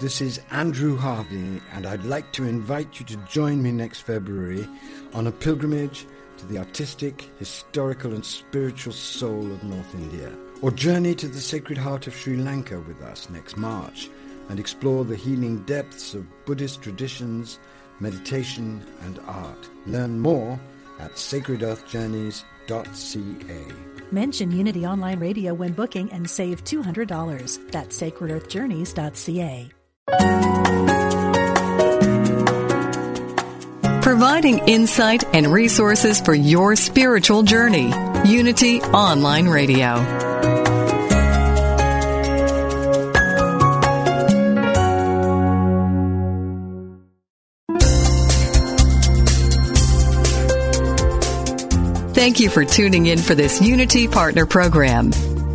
[0.00, 4.66] This is Andrew Harvey, and I'd like to invite you to join me next February
[5.12, 6.06] on a pilgrimage
[6.38, 11.76] to the artistic, historical, and spiritual soul of North India, or journey to the Sacred
[11.76, 14.08] Heart of Sri Lanka with us next March
[14.48, 17.58] and explore the healing depths of Buddhist traditions,
[18.00, 19.68] meditation, and art.
[19.86, 20.58] Learn more
[20.98, 23.74] at sacredearthjourneys.ca.
[24.12, 27.70] Mention Unity Online Radio when booking and save $200.
[27.70, 29.72] That's sacredearthjourneys.ca.
[34.02, 37.92] Providing insight and resources for your spiritual journey.
[38.24, 40.28] Unity Online Radio.
[52.12, 55.10] Thank you for tuning in for this Unity Partner Program.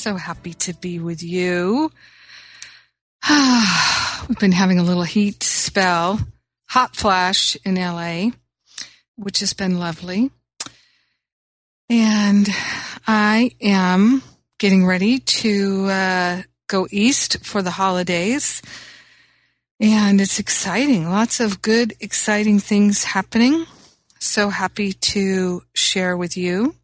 [0.00, 1.92] So happy to be with you.
[4.28, 6.20] We've been having a little heat spell,
[6.70, 8.30] hot flash in LA,
[9.16, 10.30] which has been lovely.
[11.90, 12.48] And
[13.06, 14.22] I am
[14.58, 18.62] getting ready to uh, go east for the holidays.
[19.80, 21.10] And it's exciting.
[21.10, 23.66] Lots of good, exciting things happening.
[24.18, 26.74] So happy to share with you.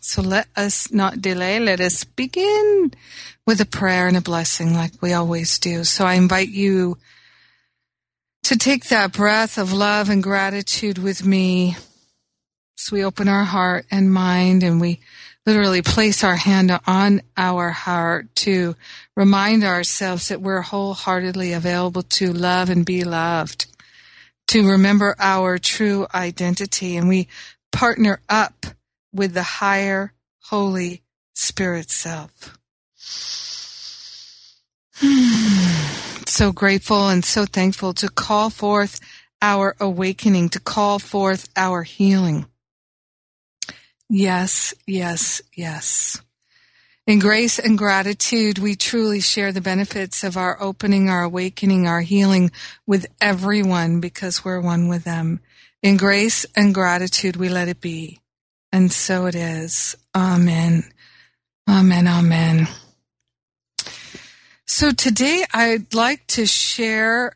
[0.00, 1.60] So let us not delay.
[1.60, 2.92] Let us begin
[3.46, 5.84] with a prayer and a blessing like we always do.
[5.84, 6.96] So I invite you
[8.44, 11.76] to take that breath of love and gratitude with me.
[12.76, 15.00] So we open our heart and mind and we
[15.44, 18.76] literally place our hand on our heart to
[19.16, 23.66] remind ourselves that we're wholeheartedly available to love and be loved,
[24.48, 26.96] to remember our true identity.
[26.96, 27.28] And we
[27.70, 28.66] partner up
[29.12, 30.12] with the higher
[30.44, 31.02] Holy
[31.34, 32.58] Spirit self.
[36.26, 39.00] so grateful and so thankful to call forth
[39.42, 42.46] our awakening, to call forth our healing.
[44.08, 46.20] Yes, yes, yes.
[47.06, 52.02] In grace and gratitude, we truly share the benefits of our opening, our awakening, our
[52.02, 52.50] healing
[52.86, 55.40] with everyone because we're one with them.
[55.82, 58.19] In grace and gratitude, we let it be.
[58.72, 59.96] And so it is.
[60.14, 60.84] Amen.
[61.68, 62.06] Amen.
[62.06, 62.68] Amen.
[64.66, 67.32] So today I'd like to share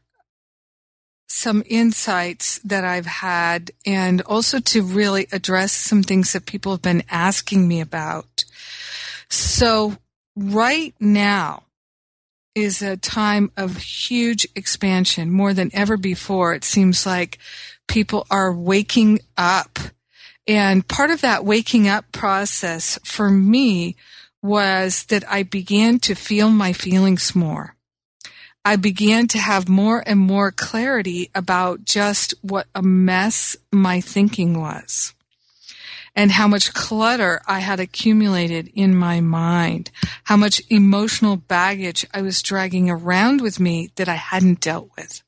[1.28, 6.82] some insights that I've had and also to really address some things that people have
[6.82, 8.44] been asking me about.
[9.28, 9.96] So
[10.36, 11.64] right now
[12.54, 16.54] is a time of huge expansion more than ever before.
[16.54, 17.38] It seems like
[17.88, 19.78] people are waking up
[20.46, 23.96] and part of that waking up process for me
[24.42, 27.76] was that I began to feel my feelings more.
[28.64, 34.58] I began to have more and more clarity about just what a mess my thinking
[34.58, 35.14] was
[36.16, 39.90] and how much clutter I had accumulated in my mind,
[40.24, 45.22] how much emotional baggage I was dragging around with me that I hadn't dealt with.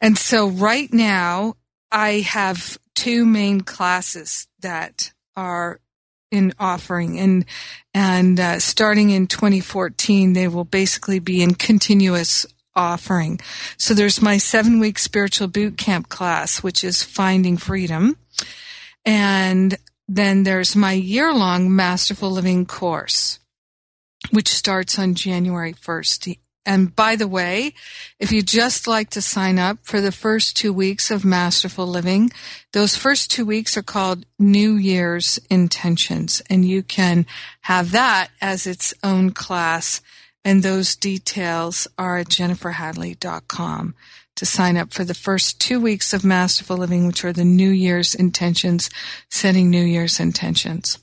[0.00, 1.56] And so right now
[1.90, 5.80] I have two main classes that are
[6.30, 7.44] in offering and
[7.92, 12.44] and uh, starting in 2014 they will basically be in continuous
[12.76, 13.40] offering.
[13.76, 18.16] So there's my seven week spiritual boot camp class, which is finding freedom.
[19.04, 19.76] And
[20.08, 23.38] then there's my year long masterful living course,
[24.30, 26.38] which starts on January 1st.
[26.66, 27.74] And by the way,
[28.18, 32.30] if you just like to sign up for the first two weeks of Masterful Living,
[32.72, 37.26] those first two weeks are called New Year's Intentions, and you can
[37.62, 40.00] have that as its own class.
[40.46, 43.94] And those details are at jenniferhadley.com
[44.36, 47.70] to sign up for the first two weeks of Masterful Living, which are the New
[47.70, 48.90] Year's intentions,
[49.30, 50.98] setting New Year's intentions.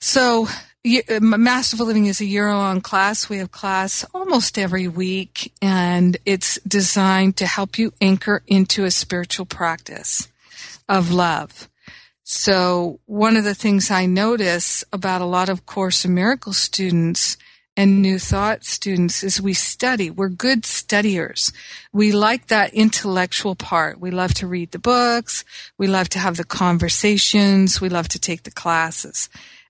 [0.00, 0.48] So
[0.86, 3.28] Uh, Masterful Living is a year long class.
[3.28, 8.90] We have class almost every week and it's designed to help you anchor into a
[8.92, 10.28] spiritual practice
[10.88, 11.68] of love.
[12.22, 17.36] So one of the things I notice about a lot of Course in Miracles students
[17.76, 20.10] and New Thought students is we study.
[20.10, 21.52] We're good studiers.
[21.92, 23.98] We like that intellectual part.
[24.00, 25.44] We love to read the books.
[25.76, 27.80] We love to have the conversations.
[27.80, 29.28] We love to take the classes.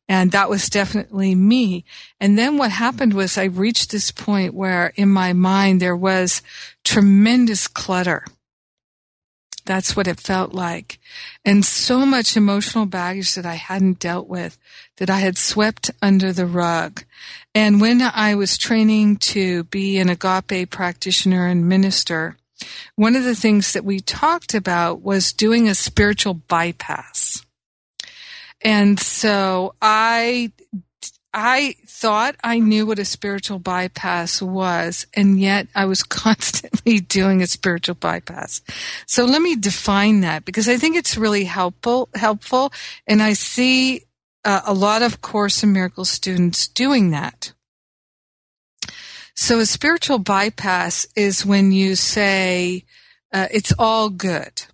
[0.08, 1.84] And that was definitely me.
[2.18, 6.42] And then what happened was I reached this point where in my mind there was
[6.82, 8.24] tremendous clutter.
[9.66, 10.98] That's what it felt like.
[11.44, 14.56] And so much emotional baggage that I hadn't dealt with
[14.96, 17.04] that I had swept under the rug.
[17.54, 22.38] And when I was training to be an agape practitioner and minister,
[22.96, 27.44] one of the things that we talked about was doing a spiritual bypass.
[28.62, 30.52] And so I
[31.32, 37.42] I thought I knew what a spiritual bypass was, and yet I was constantly doing
[37.42, 38.60] a spiritual bypass.
[39.06, 42.72] So let me define that because I think it's really helpful, helpful,
[43.06, 44.02] and I see
[44.44, 47.52] uh, a lot of Course in Miracles students doing that.
[49.34, 52.84] So a spiritual bypass is when you say,
[53.32, 54.64] uh, it's all good.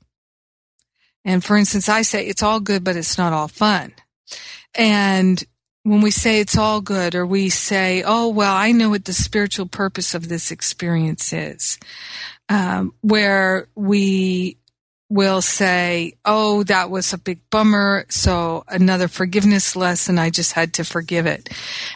[1.25, 3.93] And for instance, I say it's all good, but it's not all fun.
[4.75, 5.43] And
[5.85, 9.13] when we say it's all good, or we say, oh, well, I know what the
[9.13, 11.79] spiritual purpose of this experience is,
[12.49, 14.57] um, where we
[15.11, 18.07] will say, oh, that was a big bummer.
[18.09, 20.19] So another forgiveness lesson.
[20.19, 21.51] I just had to forgive it.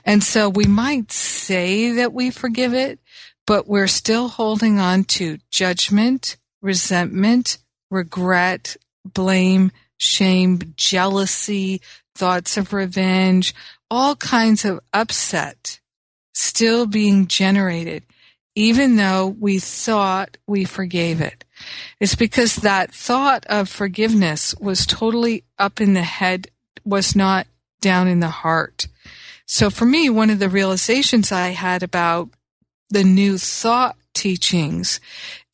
[0.04, 3.00] And so we might say that we forgive it,
[3.46, 7.58] but we're still holding on to judgment, resentment,
[7.90, 8.76] regret,
[9.14, 11.81] blame, shame, jealousy,
[12.14, 13.55] thoughts of revenge,
[13.90, 15.81] all kinds of upset
[16.34, 18.05] still being generated,
[18.55, 21.44] even though we thought we forgave it.
[22.00, 26.49] It's because that thought of forgiveness was totally up in the head,
[26.84, 27.46] was not
[27.81, 28.88] down in the heart.
[29.46, 32.31] So for me, one of the realizations I had about
[32.90, 35.00] the new thought teachings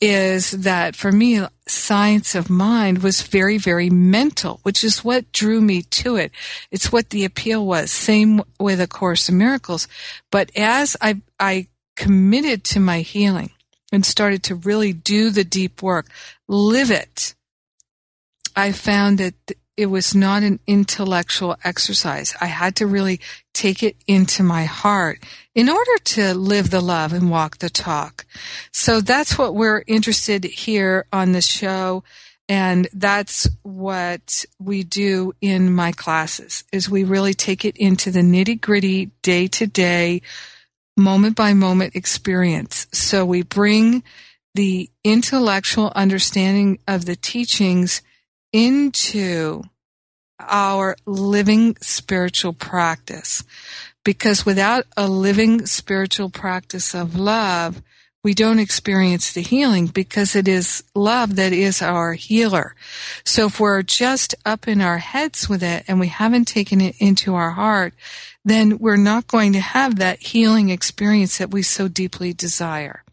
[0.00, 5.61] is that for me, science of mind was very, very mental, which is what drew
[5.61, 6.32] me to it.
[6.70, 7.90] It's what the appeal was.
[7.90, 9.87] Same with A Course in Miracles.
[10.31, 13.50] But as I, I committed to my healing
[13.93, 16.06] and started to really do the deep work,
[16.49, 17.34] live it,
[18.56, 19.34] I found that
[19.76, 22.34] it was not an intellectual exercise.
[22.40, 23.20] I had to really
[23.52, 25.19] take it into my heart
[25.55, 28.27] in order to live the love and walk the talk.
[28.73, 32.03] So that's what we're interested here on the show.
[32.49, 38.21] And that's what we do in my classes is we really take it into the
[38.21, 40.21] nitty gritty day to day,
[40.97, 42.87] moment by moment experience.
[42.93, 44.02] So we bring
[44.55, 48.02] the intellectual understanding of the teachings
[48.52, 49.62] into
[50.38, 53.43] our living spiritual practice.
[54.04, 57.82] Because without a living spiritual practice of love,
[58.25, 62.75] we don't experience the healing because it is love that is our healer.
[63.23, 66.96] So if we're just up in our heads with it and we haven't taken it
[66.99, 67.92] into our heart,
[68.42, 73.04] then we're not going to have that healing experience that we so deeply desire.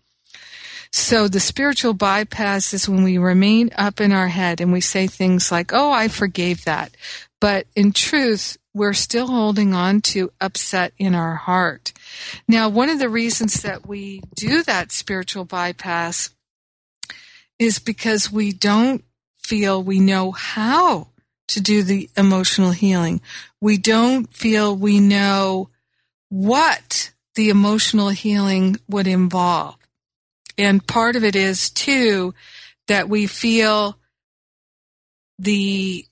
[0.94, 5.08] So the spiritual bypass is when we remain up in our head and we say
[5.08, 6.96] things like, Oh, I forgave that.
[7.40, 11.94] But in truth, we're still holding on to upset in our heart.
[12.48, 16.30] Now, one of the reasons that we do that spiritual bypass
[17.60, 19.04] is because we don't
[19.38, 21.08] feel we know how
[21.50, 23.22] to do the emotional healing.
[23.60, 25.70] We don't feel we know
[26.30, 29.76] what the emotional healing would involve.
[30.58, 32.34] And part of it is too
[32.88, 33.98] that we feel
[35.40, 36.06] the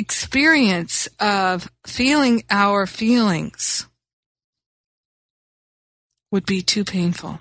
[0.00, 3.86] experience of feeling our feelings
[6.30, 7.40] would be too painful,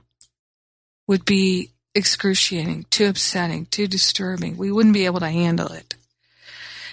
[1.08, 4.58] would be excruciating, too upsetting, too disturbing.
[4.58, 5.96] We wouldn't be able to handle it.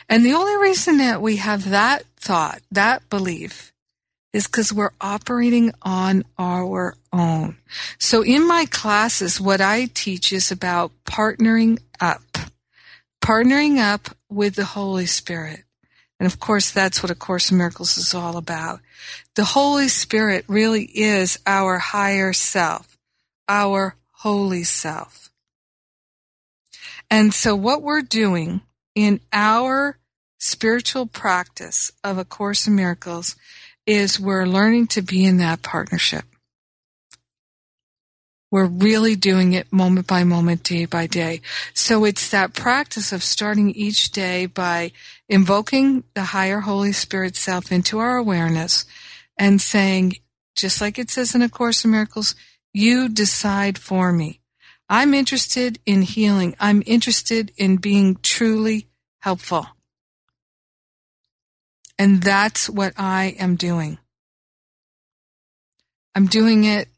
[0.08, 3.72] And the only reason that we have that thought, that belief,
[4.32, 7.56] is because we're operating on our own.
[7.98, 12.22] So in my classes, what I teach is about partnering up,
[13.20, 15.64] partnering up with the Holy Spirit.
[16.18, 18.80] And of course, that's what A Course in Miracles is all about.
[19.34, 22.96] The Holy Spirit really is our higher self,
[23.48, 25.30] our holy self.
[27.10, 28.62] And so what we're doing
[28.94, 29.98] in our
[30.38, 33.36] spiritual practice of A Course in Miracles
[33.86, 36.24] is we're learning to be in that partnership.
[38.50, 41.40] We're really doing it moment by moment, day by day.
[41.74, 44.92] So it's that practice of starting each day by
[45.28, 48.84] invoking the higher Holy Spirit self into our awareness
[49.36, 50.14] and saying,
[50.54, 52.34] just like it says in A Course in Miracles,
[52.72, 54.40] you decide for me.
[54.88, 56.54] I'm interested in healing.
[56.60, 58.86] I'm interested in being truly
[59.18, 59.66] helpful.
[61.98, 63.98] And that's what I am doing.
[66.14, 66.88] I'm doing it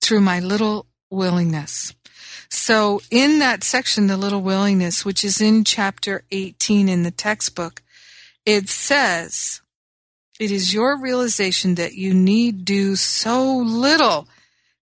[0.00, 1.94] through my little willingness.
[2.48, 7.82] So in that section, the little willingness, which is in chapter 18 in the textbook,
[8.44, 9.60] it says,
[10.40, 14.26] it is your realization that you need do so little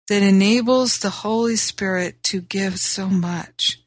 [0.07, 3.79] that enables the Holy Spirit to give so much.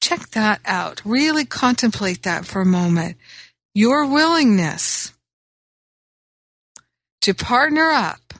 [0.00, 1.00] Check that out.
[1.04, 3.16] Really contemplate that for a moment.
[3.74, 5.12] Your willingness
[7.22, 8.34] to partner up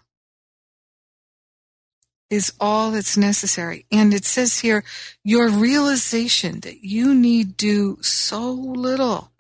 [2.33, 3.85] is all that's necessary.
[3.93, 4.85] And it says here,
[5.23, 9.31] your realization that you need do so little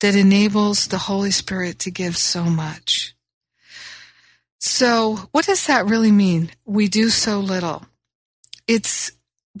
[0.00, 3.14] that enables the Holy Spirit to give so much.
[4.58, 6.50] So what does that really mean?
[6.66, 7.86] We do so little.
[8.66, 9.12] It's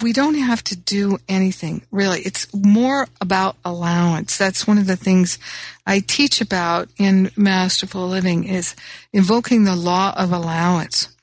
[0.02, 2.22] we don't have to do anything really.
[2.22, 4.36] It's more about allowance.
[4.36, 5.38] That's one of the things
[5.86, 8.74] I teach about in Masterful Living is
[9.12, 11.13] invoking the law of allowance.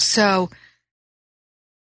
[0.00, 0.50] So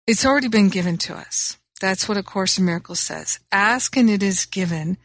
[0.06, 1.58] it's already been given to us.
[1.80, 3.40] That's what A Course in Miracles says.
[3.52, 4.98] Ask and it is given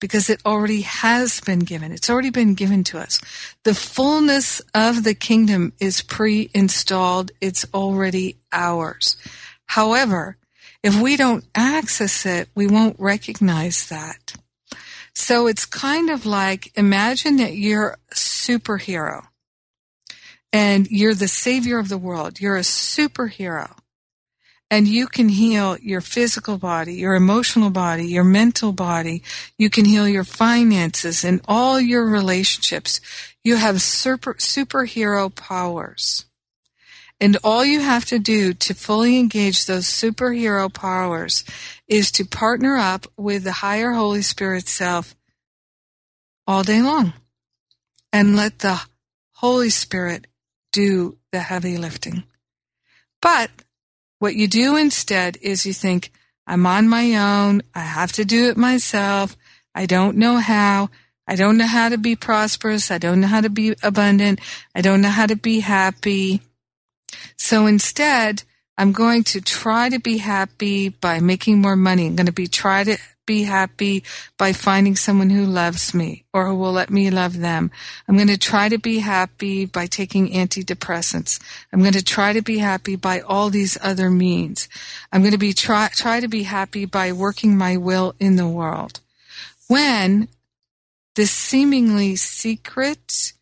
[0.00, 1.92] because it already has been given.
[1.92, 3.20] It's already been given to us.
[3.64, 7.32] The fullness of the kingdom is pre-installed.
[7.40, 9.16] It's already ours.
[9.66, 10.36] However,
[10.82, 14.34] if we don't access it, we won't recognize that.
[15.14, 19.26] So it's kind of like imagine that you're a superhero
[20.52, 22.40] and you're the savior of the world.
[22.40, 23.76] You're a superhero
[24.70, 29.22] and you can heal your physical body, your emotional body, your mental body.
[29.58, 33.00] You can heal your finances and all your relationships.
[33.42, 36.26] You have super, superhero powers.
[37.20, 41.44] And all you have to do to fully engage those superhero powers
[41.88, 45.14] is to partner up with the higher Holy Spirit self
[46.46, 47.12] all day long
[48.12, 48.80] and let the
[49.32, 50.26] Holy Spirit
[50.72, 52.24] do the heavy lifting.
[53.22, 53.50] But
[54.18, 56.12] what you do instead is you think,
[56.46, 57.62] I'm on my own.
[57.74, 59.36] I have to do it myself.
[59.74, 60.90] I don't know how.
[61.26, 62.90] I don't know how to be prosperous.
[62.90, 64.40] I don't know how to be abundant.
[64.74, 66.42] I don't know how to be happy.
[67.36, 68.42] So instead,
[68.76, 72.06] I'm going to try to be happy by making more money.
[72.06, 74.02] I'm going to be try to be happy
[74.38, 77.70] by finding someone who loves me or who will let me love them.
[78.08, 81.40] I'm going to try to be happy by taking antidepressants.
[81.72, 84.68] I'm going to try to be happy by all these other means.
[85.12, 88.48] I'm going to be try, try to be happy by working my will in the
[88.48, 89.00] world.
[89.68, 90.28] When
[91.14, 93.32] this seemingly secret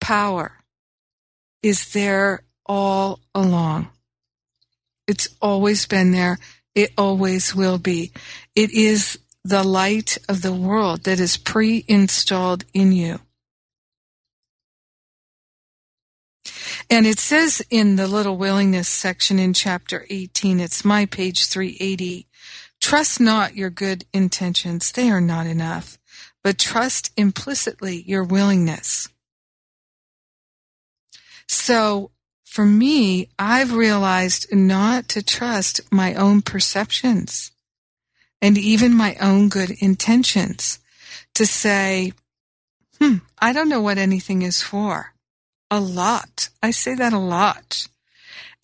[0.00, 0.52] power
[1.62, 3.88] is there all along.
[5.06, 6.38] It's always been there.
[6.74, 8.12] It always will be.
[8.54, 13.20] It is the light of the world that is pre-installed in you.
[16.88, 22.26] And it says in the little willingness section in chapter 18, it's my page 380,
[22.80, 24.90] trust not your good intentions.
[24.90, 25.98] They are not enough,
[26.42, 29.08] but trust implicitly your willingness.
[31.46, 32.10] So
[32.50, 37.52] for me, I've realized not to trust my own perceptions
[38.42, 40.80] and even my own good intentions
[41.36, 42.12] to say,
[42.98, 45.14] hmm, I don't know what anything is for.
[45.70, 46.48] A lot.
[46.60, 47.86] I say that a lot.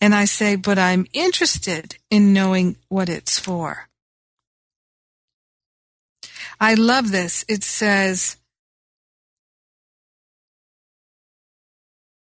[0.01, 3.87] And I say, but I'm interested in knowing what it's for.
[6.59, 7.45] I love this.
[7.47, 8.35] It says,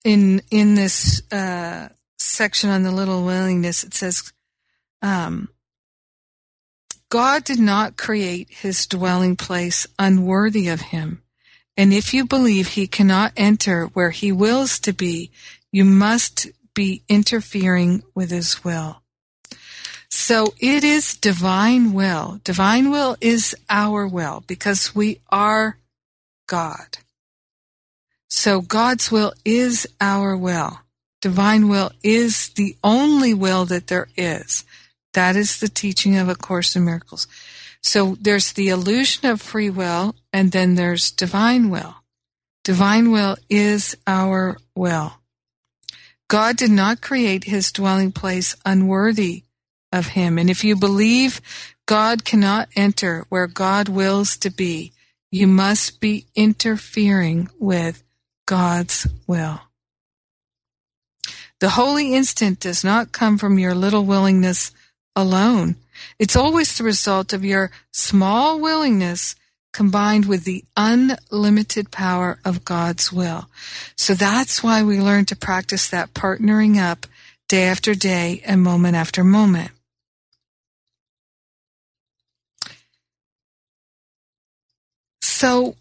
[0.06, 4.32] in in this uh, section on the little willingness, it says,
[5.02, 5.50] um,
[7.10, 11.24] God did not create his dwelling place unworthy of him.
[11.76, 15.32] And if you believe he cannot enter where he wills to be,
[15.72, 19.02] you must be interfering with his will.
[20.10, 22.40] So it is divine will.
[22.44, 25.78] Divine will is our will because we are
[26.48, 27.00] God.
[28.30, 30.80] So God's will is our will.
[31.22, 34.64] Divine will is the only will that there is.
[35.14, 37.28] That is the teaching of A Course in Miracles.
[37.82, 41.96] So there's the illusion of free will, and then there's divine will.
[42.64, 45.14] Divine will is our will.
[46.28, 49.44] God did not create his dwelling place unworthy
[49.92, 50.38] of him.
[50.38, 51.42] And if you believe
[51.86, 54.92] God cannot enter where God wills to be,
[55.32, 58.04] you must be interfering with
[58.46, 59.62] God's will.
[61.60, 64.72] The holy instant does not come from your little willingness
[65.16, 65.76] alone.
[66.20, 69.36] It's always the result of your small willingness
[69.74, 73.50] combined with the unlimited power of God's will.
[73.98, 77.06] So that's why we learn to practice that partnering up
[77.48, 79.72] day after day and moment after moment.
[85.22, 85.76] So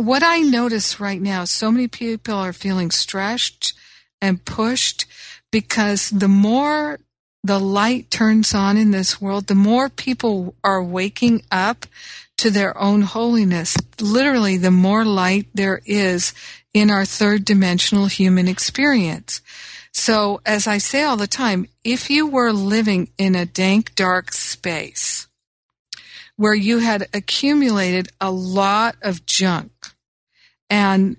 [0.00, 3.74] what I notice right now, so many people are feeling stretched
[4.20, 5.06] and pushed
[5.50, 6.98] because the more
[7.42, 11.86] the light turns on in this world, the more people are waking up
[12.36, 13.76] to their own holiness.
[14.00, 16.34] Literally, the more light there is
[16.72, 19.40] in our third dimensional human experience.
[19.92, 24.32] So, as I say all the time, if you were living in a dank, dark
[24.32, 25.26] space
[26.36, 29.70] where you had accumulated a lot of junk
[30.70, 31.16] and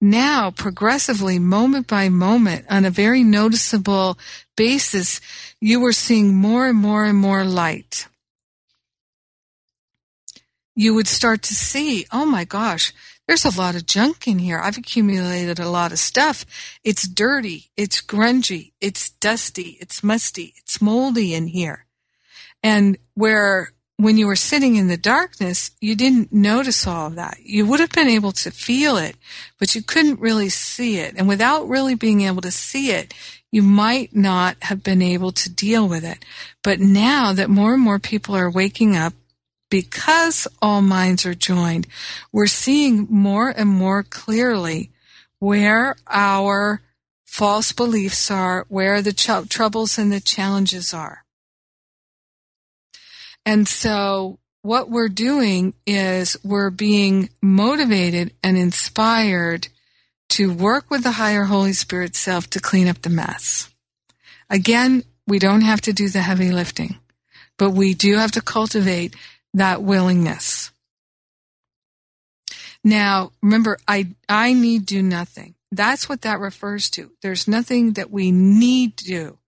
[0.00, 4.18] now progressively, moment by moment, on a very noticeable
[4.56, 5.20] basis,
[5.60, 8.06] you were seeing more and more and more light.
[10.76, 12.92] You would start to see, oh my gosh,
[13.26, 14.58] there's a lot of junk in here.
[14.58, 16.46] I've accumulated a lot of stuff.
[16.82, 17.70] It's dirty.
[17.76, 18.72] It's grungy.
[18.80, 19.76] It's dusty.
[19.80, 20.54] It's musty.
[20.56, 21.86] It's moldy in here.
[22.62, 27.38] And where when you were sitting in the darkness, you didn't notice all of that.
[27.42, 29.16] You would have been able to feel it,
[29.58, 31.16] but you couldn't really see it.
[31.16, 33.12] And without really being able to see it,
[33.50, 36.24] you might not have been able to deal with it.
[36.62, 39.14] But now that more and more people are waking up,
[39.68, 41.88] because all minds are joined,
[42.32, 44.90] we're seeing more and more clearly
[45.40, 46.82] where our
[47.26, 51.24] false beliefs are, where the ch- troubles and the challenges are.
[53.48, 59.68] And so what we're doing is we're being motivated and inspired
[60.28, 63.70] to work with the higher Holy Spirit self to clean up the mess.
[64.50, 66.98] Again, we don't have to do the heavy lifting,
[67.56, 69.16] but we do have to cultivate
[69.54, 70.70] that willingness.
[72.84, 75.54] Now, remember, I, I need do nothing.
[75.72, 77.12] That's what that refers to.
[77.22, 79.38] There's nothing that we need to do.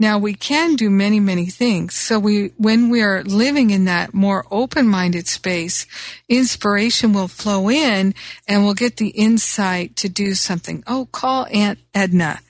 [0.00, 1.94] Now we can do many, many things.
[1.94, 5.86] So we, when we are living in that more open-minded space,
[6.26, 8.14] inspiration will flow in
[8.48, 10.82] and we'll get the insight to do something.
[10.86, 12.40] Oh, call Aunt Edna.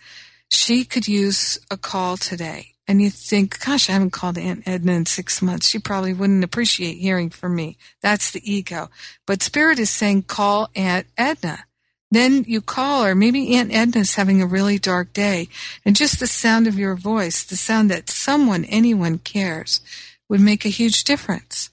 [0.48, 2.68] She could use a call today.
[2.86, 5.68] And you think, gosh, I haven't called Aunt Edna in six months.
[5.68, 7.78] She probably wouldn't appreciate hearing from me.
[8.00, 8.90] That's the ego.
[9.26, 11.64] But Spirit is saying, call Aunt Edna.
[12.10, 13.14] Then you call her.
[13.14, 15.48] Maybe Aunt Edna's having a really dark day,
[15.84, 19.80] and just the sound of your voice, the sound that someone, anyone cares,
[20.28, 21.70] would make a huge difference.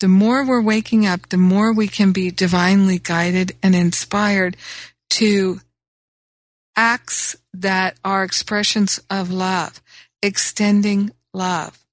[0.00, 4.56] The more we're waking up, the more we can be divinely guided and inspired
[5.10, 5.60] to
[6.76, 9.82] acts that are expressions of love,
[10.22, 11.84] extending love.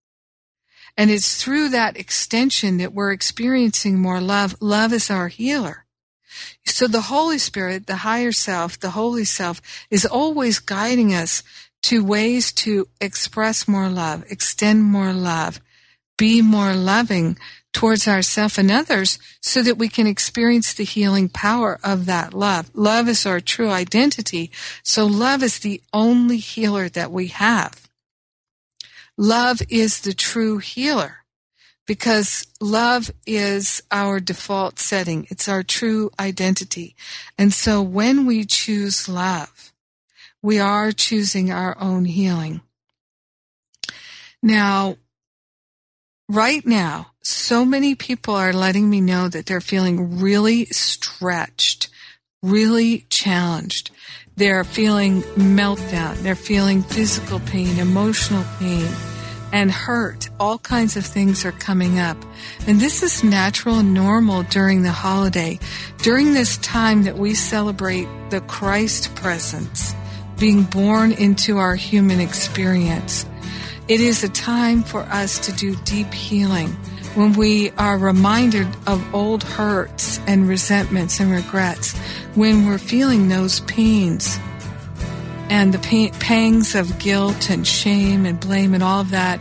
[0.96, 4.56] And it's through that extension that we're experiencing more love.
[4.62, 5.85] Love is our healer.
[6.66, 11.44] So the Holy Spirit, the higher self, the holy self is always guiding us
[11.84, 15.62] to ways to express more love, extend more love,
[16.18, 17.38] be more loving
[17.74, 22.72] towards ourselves and others so that we can experience the healing power of that love.
[22.74, 24.50] Love is our true identity.
[24.82, 27.90] So love is the only healer that we have.
[29.18, 31.25] Love is the true healer
[31.86, 35.28] because love is our default setting.
[35.30, 36.96] It's our true identity.
[37.38, 39.74] And so when we choose love,
[40.42, 42.62] we are choosing our own healing.
[44.42, 44.98] Now,
[46.30, 51.90] right now, so many people are letting me know that they're feeling really stretched,
[52.44, 53.90] really challenged.
[54.36, 56.18] They're feeling meltdown.
[56.18, 58.88] They're feeling physical pain, emotional pain,
[59.56, 60.30] and hurt.
[60.38, 62.18] All kinds of things are coming up.
[62.68, 65.60] And this is natural and normal during the holiday.
[66.00, 69.96] During this time that we celebrate the Christ presence
[70.38, 73.26] being born into our human experience.
[73.88, 76.72] It is a time for us to do deep healing
[77.16, 81.96] when we are reminded of old hurts and resentments and regrets,
[82.36, 84.38] when we're feeling those pains
[85.50, 89.40] and the pangs of guilt and shame and blame and all of that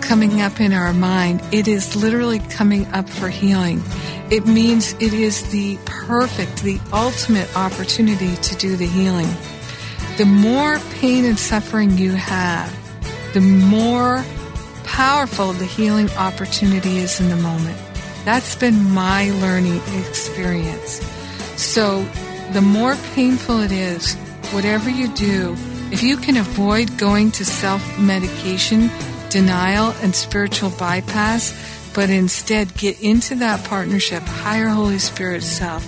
[0.00, 3.82] coming up in our mind, it is literally coming up for healing.
[4.30, 9.28] It means it is the perfect, the ultimate opportunity to do the healing.
[10.16, 12.72] The more pain and suffering you have,
[13.34, 14.24] the more
[14.84, 17.76] powerful the healing opportunity is in the moment.
[18.24, 21.04] That's been my learning experience.
[21.56, 22.02] So
[22.52, 24.16] the more painful it is,
[24.52, 25.54] whatever you do,
[25.92, 28.90] if you can avoid going to self medication,
[29.30, 31.54] denial, and spiritual bypass,
[31.94, 35.86] but instead get into that partnership, higher Holy Spirit self,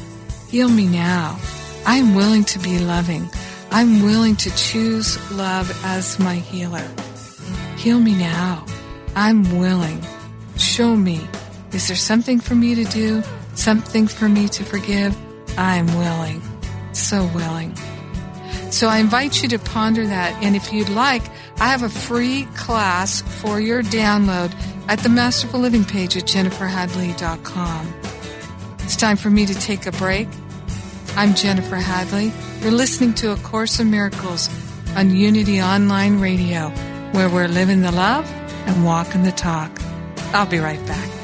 [0.51, 1.39] heal me now.
[1.85, 3.29] I'm willing to be loving.
[3.71, 6.87] I'm willing to choose love as my healer.
[7.77, 8.65] Heal me now.
[9.15, 10.05] I'm willing.
[10.57, 11.27] Show me.
[11.73, 13.23] Is there something for me to do?
[13.55, 15.17] Something for me to forgive?
[15.59, 16.43] I'm willing.
[16.93, 17.75] So willing.
[18.79, 20.41] So I invite you to ponder that.
[20.41, 21.25] And if you'd like,
[21.59, 24.55] I have a free class for your download
[24.87, 27.95] at the Masterful Living page at jenniferhadley.com.
[28.85, 30.29] It's time for me to take a break.
[31.17, 32.33] I'm Jennifer Hadley.
[32.61, 34.49] You're listening to A Course in Miracles
[34.95, 36.69] on Unity Online Radio,
[37.11, 38.31] where we're living the love
[38.69, 39.77] and walking the talk.
[40.33, 41.18] I'll be right back.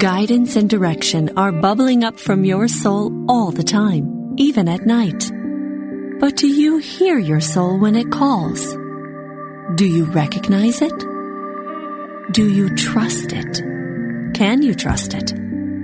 [0.00, 5.30] Guidance and direction are bubbling up from your soul all the time, even at night.
[6.18, 8.66] But do you hear your soul when it calls?
[9.74, 10.98] Do you recognize it?
[12.32, 13.60] Do you trust it?
[14.32, 15.34] Can you trust it?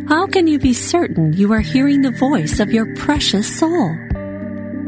[0.09, 3.95] How can you be certain you are hearing the voice of your precious soul?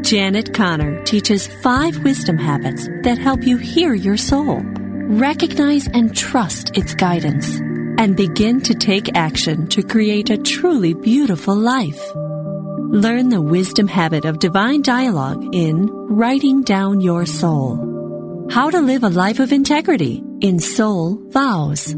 [0.01, 6.75] Janet Conner teaches five wisdom habits that help you hear your soul, recognize and trust
[6.75, 7.61] its guidance
[7.99, 12.01] and begin to take action to create a truly beautiful life.
[12.15, 18.47] Learn the wisdom habit of divine dialogue in Writing Down Your Soul.
[18.49, 21.91] How to live a life of integrity in Soul Vows.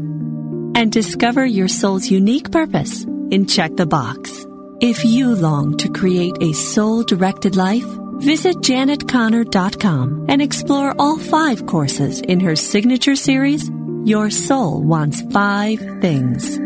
[0.74, 4.44] And discover your soul's unique purpose in Check the Box.
[4.80, 7.86] If you long to create a soul directed life,
[8.16, 13.70] visit janetconner.com and explore all five courses in her signature series
[14.04, 16.58] your soul wants five things.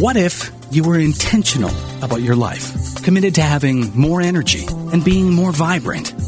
[0.00, 1.70] What if you were intentional
[2.02, 6.23] about your life, committed to having more energy and being more vibrant?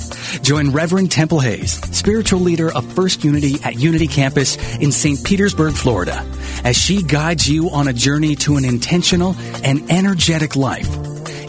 [0.46, 5.24] Join Reverend Temple Hayes, spiritual leader of First Unity at Unity Campus in St.
[5.24, 6.24] Petersburg, Florida,
[6.62, 10.88] as she guides you on a journey to an intentional and energetic life.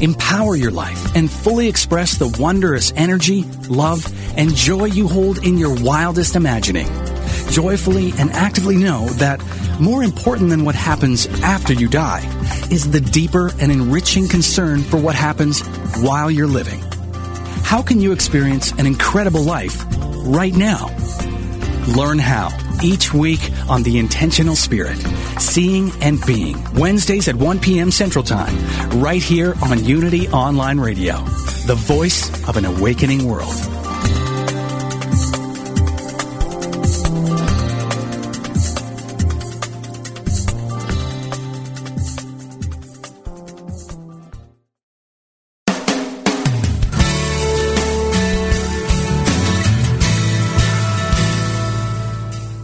[0.02, 4.04] Empower your life and fully express the wondrous energy, love,
[4.36, 6.88] and joy you hold in your wildest imagining.
[7.52, 9.40] Joyfully and actively know that
[9.80, 12.26] more important than what happens after you die
[12.72, 15.62] is the deeper and enriching concern for what happens
[16.02, 16.84] while you're living.
[17.68, 19.86] How can you experience an incredible life
[20.26, 20.88] right now?
[21.98, 22.48] Learn how
[22.82, 24.96] each week on The Intentional Spirit,
[25.38, 27.92] Seeing and Being, Wednesdays at 1 p.m.
[27.92, 28.56] Central Time,
[29.02, 31.18] right here on Unity Online Radio,
[31.66, 33.77] the voice of an awakening world.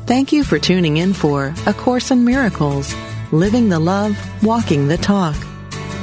[0.06, 2.94] Thank you for tuning in for A Course in Miracles,
[3.32, 5.38] Living the Love, Walking the Talk.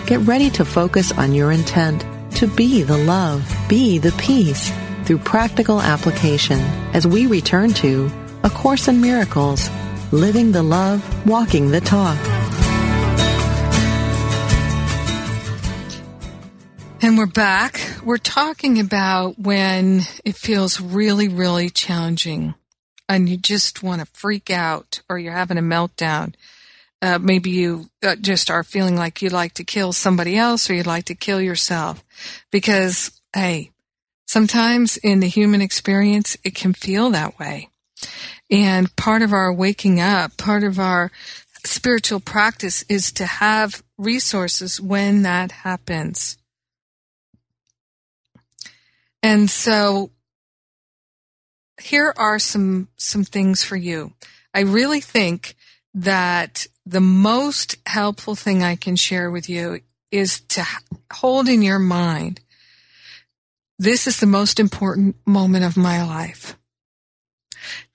[0.06, 4.72] Get ready to focus on your intent to be the love, be the peace
[5.04, 6.58] through practical application
[6.94, 8.10] as we return to
[8.42, 9.68] A Course in Miracles,
[10.12, 12.16] Living the Love, Walking the Talk.
[17.02, 17.82] And we're back.
[18.02, 22.54] We're talking about when it feels really, really challenging
[23.10, 26.32] and you just want to freak out or you're having a meltdown.
[27.02, 30.74] Uh, maybe you uh, just are feeling like you'd like to kill somebody else or
[30.74, 32.04] you'd like to kill yourself.
[32.52, 33.72] Because, hey,
[34.26, 37.68] sometimes in the human experience, it can feel that way.
[38.48, 41.10] And part of our waking up, part of our
[41.64, 46.38] spiritual practice is to have resources when that happens.
[49.20, 50.10] And so
[51.80, 54.12] here are some, some things for you.
[54.54, 55.56] I really think
[55.94, 60.64] that the most helpful thing I can share with you is to
[61.12, 62.40] hold in your mind
[63.80, 66.54] this is the most important moment of my life.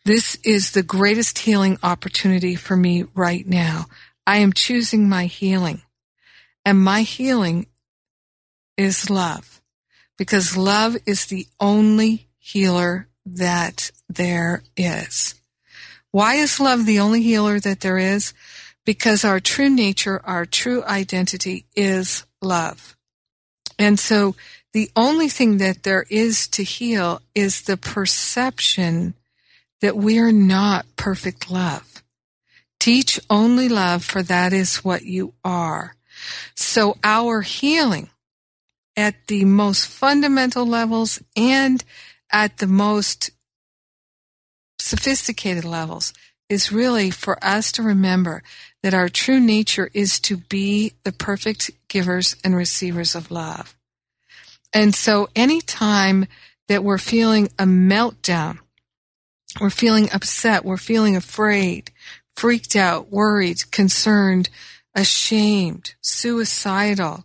[0.03, 3.85] This is the greatest healing opportunity for me right now.
[4.25, 5.83] I am choosing my healing.
[6.65, 7.67] And my healing
[8.75, 9.61] is love
[10.17, 15.35] because love is the only healer that there is.
[16.11, 18.33] Why is love the only healer that there is?
[18.85, 22.95] Because our true nature, our true identity is love.
[23.77, 24.35] And so
[24.73, 29.15] the only thing that there is to heal is the perception
[29.81, 32.03] that we are not perfect love.
[32.79, 35.95] Teach only love, for that is what you are.
[36.55, 38.09] So our healing
[38.95, 41.83] at the most fundamental levels and
[42.35, 43.29] at the most
[44.77, 46.13] sophisticated levels
[46.49, 48.43] is really for us to remember
[48.83, 53.77] that our true nature is to be the perfect givers and receivers of love.
[54.73, 56.27] And so anytime
[56.67, 58.59] that we're feeling a meltdown,
[59.61, 61.89] we're feeling upset, we're feeling afraid,
[62.35, 64.49] freaked out, worried, concerned,
[64.93, 67.23] ashamed, suicidal,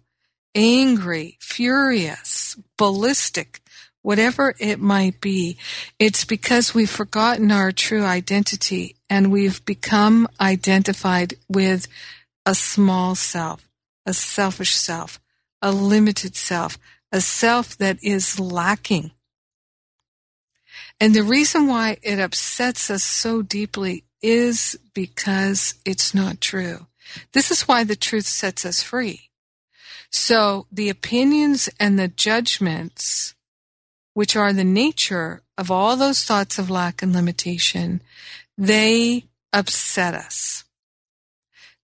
[0.55, 3.61] angry, furious, ballistic,
[4.03, 5.57] whatever it might be,
[5.99, 11.87] it's because we've forgotten our true identity and we've become identified with
[12.47, 13.69] a small self,
[14.07, 15.21] a selfish self,
[15.61, 16.79] a limited self,
[17.13, 19.11] a self that is lacking.
[21.01, 26.87] And the reason why it upsets us so deeply is because it's not true.
[27.33, 29.31] This is why the truth sets us free.
[30.11, 33.35] So the opinions and the judgments
[34.15, 38.03] which are the nature of all those thoughts of lack and limitation,
[38.57, 40.65] they upset us.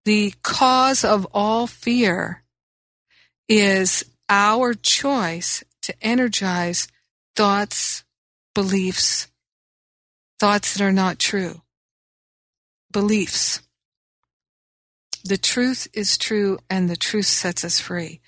[0.05, 2.45] The cause of all fear
[3.49, 6.89] is our choice to energize
[7.35, 8.05] thoughts,
[8.55, 9.29] beliefs,
[10.39, 11.63] thoughts that are not true,
[12.93, 13.63] beliefs.
[15.25, 18.21] The truth is true and the truth sets us free.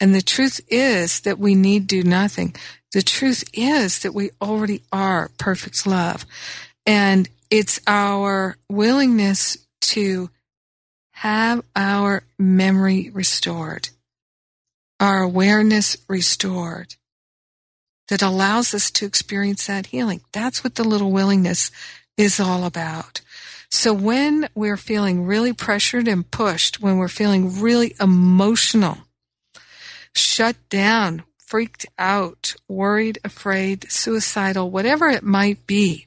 [0.00, 2.54] And the truth is that we need do nothing.
[2.92, 6.24] The truth is that we already are perfect love.
[6.86, 10.30] And it's our willingness to
[11.12, 13.88] have our memory restored,
[15.00, 16.94] our awareness restored,
[18.08, 20.20] that allows us to experience that healing.
[20.32, 21.70] That's what the little willingness
[22.16, 23.20] is all about.
[23.70, 28.98] So when we're feeling really pressured and pushed, when we're feeling really emotional,
[30.14, 36.06] shut down, freaked out, worried, afraid, suicidal, whatever it might be,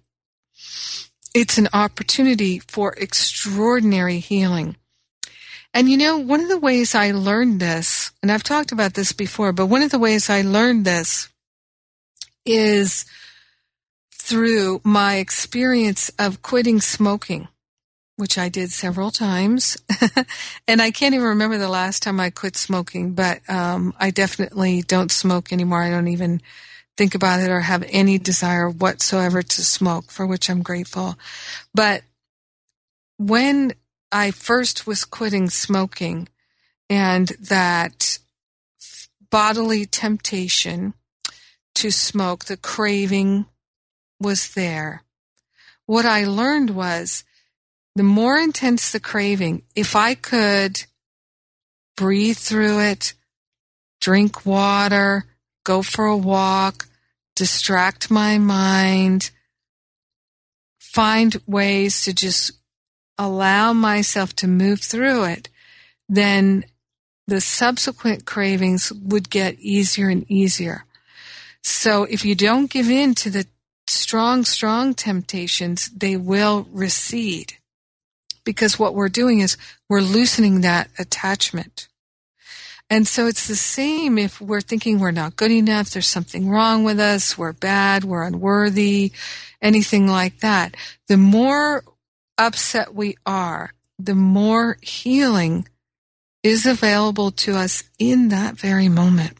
[1.33, 4.75] it's an opportunity for extraordinary healing.
[5.73, 9.13] And you know, one of the ways I learned this, and I've talked about this
[9.13, 11.29] before, but one of the ways I learned this
[12.45, 13.05] is
[14.11, 17.47] through my experience of quitting smoking
[18.19, 19.77] which I did several times.
[20.67, 24.81] and I can't even remember the last time I quit smoking, but um, I definitely
[24.81, 25.81] don't smoke anymore.
[25.81, 26.41] I don't even
[26.97, 31.17] think about it or have any desire whatsoever to smoke, for which I'm grateful.
[31.73, 32.03] But
[33.17, 33.71] when
[34.11, 36.27] I first was quitting smoking
[36.89, 38.19] and that
[39.29, 40.93] bodily temptation
[41.75, 43.45] to smoke, the craving
[44.19, 45.03] was there.
[45.85, 47.23] What I learned was
[47.99, 50.85] the more intense the craving, if I could
[51.97, 53.13] breathe through it,
[53.99, 55.25] drink water,
[55.65, 56.87] go for a walk,
[57.35, 59.31] distract my mind,
[60.79, 62.53] find ways to just
[63.17, 65.49] allow myself to move through it,
[66.07, 66.63] then
[67.27, 70.85] the subsequent cravings would get easier and easier.
[71.63, 73.45] So if you don't give in to the
[73.87, 77.58] strong, strong temptations, they will recede.
[78.49, 79.57] Because what we're doing is
[79.87, 81.87] we're loosening that attachment.
[82.89, 86.83] And so it's the same if we're thinking we're not good enough, there's something wrong
[86.83, 89.11] with us, we're bad, we're unworthy,
[89.61, 90.75] anything like that.
[91.07, 91.83] The more
[92.39, 95.67] upset we are, the more healing
[96.41, 99.37] is available to us in that very moment.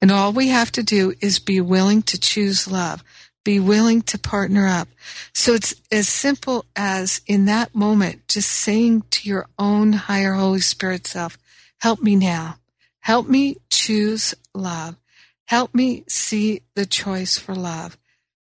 [0.00, 3.02] And all we have to do is be willing to choose love,
[3.46, 4.88] be willing to partner up.
[5.32, 10.60] So it's as simple as in that moment, just saying to your own higher Holy
[10.60, 11.38] Spirit self,
[11.78, 12.58] help me now.
[12.98, 14.96] Help me choose love.
[15.44, 17.96] Help me see the choice for love.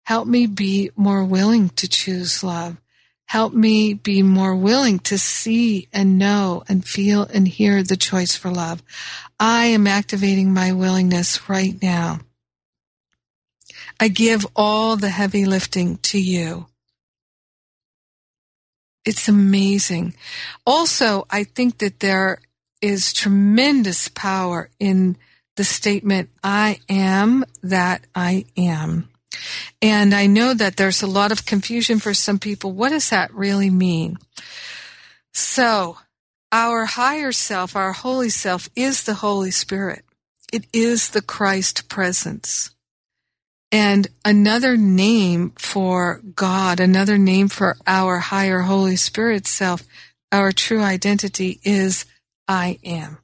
[0.06, 2.78] Help me be more willing to choose love.
[3.26, 8.36] Help me be more willing to see and know and feel and hear the choice
[8.36, 8.84] for love.
[9.40, 12.20] I am activating my willingness right now.
[14.00, 16.68] I give all the heavy lifting to you.
[19.06, 20.16] It's amazing.
[20.66, 22.40] Also, I think that there
[22.82, 25.18] is tremendous power in
[25.56, 29.10] the statement, I am that I am.
[29.82, 32.72] And I know that there's a lot of confusion for some people.
[32.72, 34.18] What does that really mean?
[35.34, 35.98] So,
[36.52, 40.06] our higher self, our holy self, is the Holy Spirit.
[40.52, 42.73] It is the Christ presence.
[43.74, 49.82] And another name for God, another name for our higher Holy Spirit self,
[50.32, 52.06] our true identity is
[52.48, 53.18] I am.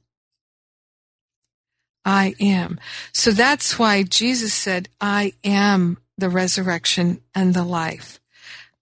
[2.04, 2.80] I am.
[3.12, 8.18] So that's why Jesus said, I am the resurrection and the life.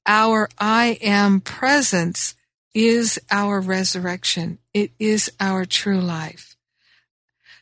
[0.06, 2.34] Our I am presence
[2.72, 4.56] is our resurrection.
[4.72, 6.47] It is our true life.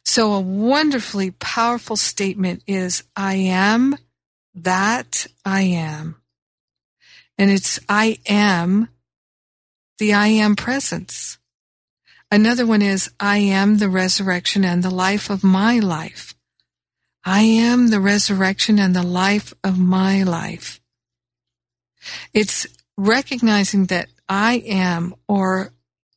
[0.07, 3.99] So a wonderfully powerful statement is I am
[4.55, 6.23] that I am.
[7.37, 8.88] And it's I am
[9.99, 11.38] the I am presence.
[12.31, 16.37] Another one is, I am the resurrection and the life of my life.
[17.25, 20.81] I am the resurrection and the life of my life.
[22.33, 22.64] It's
[22.97, 25.73] recognizing that I am or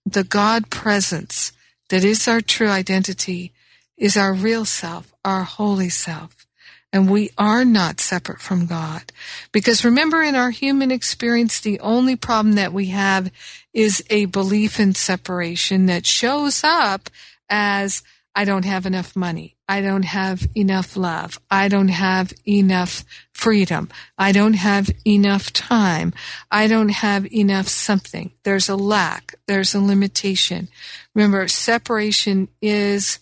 [0.06, 1.54] the God presence
[1.90, 3.52] that is our true identity
[4.00, 6.48] is our real self, our holy self.
[6.92, 9.12] And we are not separate from God.
[9.52, 13.32] Because remember in our human experience, the only problem that we have
[13.74, 17.12] is a belief in separation that shows up
[17.48, 18.02] as
[18.34, 19.56] I don't have enough money.
[19.68, 21.40] I don't have enough love.
[21.52, 23.90] I don't have enough freedom.
[24.18, 26.14] I don't have enough time.
[26.50, 28.32] I don't have enough something.
[28.44, 29.36] There's a lack.
[29.46, 30.70] There's a limitation.
[31.14, 33.20] Remember, separation is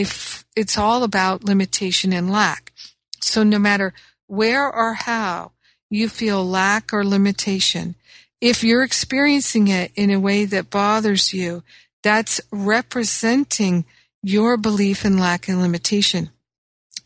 [0.00, 2.72] it's all about limitation and lack.
[3.20, 3.94] So no matter
[4.26, 5.52] where or how
[5.90, 7.94] you feel lack or limitation,
[8.40, 11.62] if you're experiencing it in a way that bothers you,
[12.02, 13.84] that's representing
[14.22, 16.30] your belief in lack and limitation.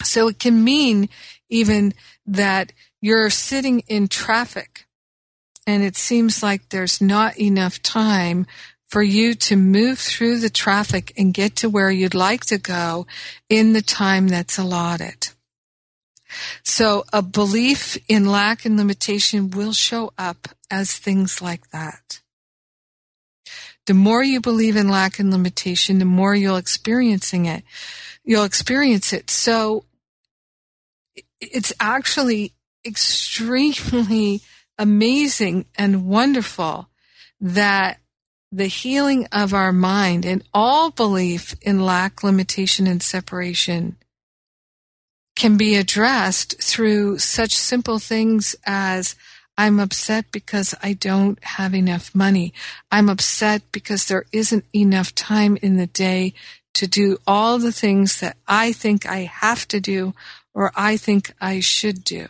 [0.02, 1.08] So it can mean
[1.48, 1.94] even
[2.26, 4.86] that you're sitting in traffic
[5.66, 8.46] and it seems like there's not enough time
[8.92, 13.06] for you to move through the traffic and get to where you'd like to go
[13.48, 15.30] in the time that's allotted.
[16.62, 22.20] So a belief in lack and limitation will show up as things like that.
[23.86, 27.64] The more you believe in lack and limitation, the more you'll experiencing it.
[28.24, 29.30] You'll experience it.
[29.30, 29.86] So
[31.40, 32.52] it's actually
[32.84, 34.42] extremely
[34.78, 36.90] amazing and wonderful
[37.40, 37.98] that
[38.52, 43.96] the healing of our mind and all belief in lack, limitation, and separation
[45.34, 49.16] can be addressed through such simple things as
[49.56, 52.52] I'm upset because I don't have enough money.
[52.90, 56.34] I'm upset because there isn't enough time in the day
[56.74, 60.14] to do all the things that I think I have to do
[60.54, 62.28] or I think I should do.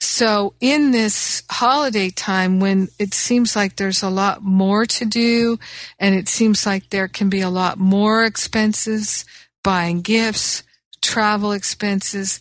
[0.00, 5.58] So in this holiday time when it seems like there's a lot more to do
[5.98, 9.26] and it seems like there can be a lot more expenses,
[9.62, 10.62] buying gifts,
[11.02, 12.40] travel expenses,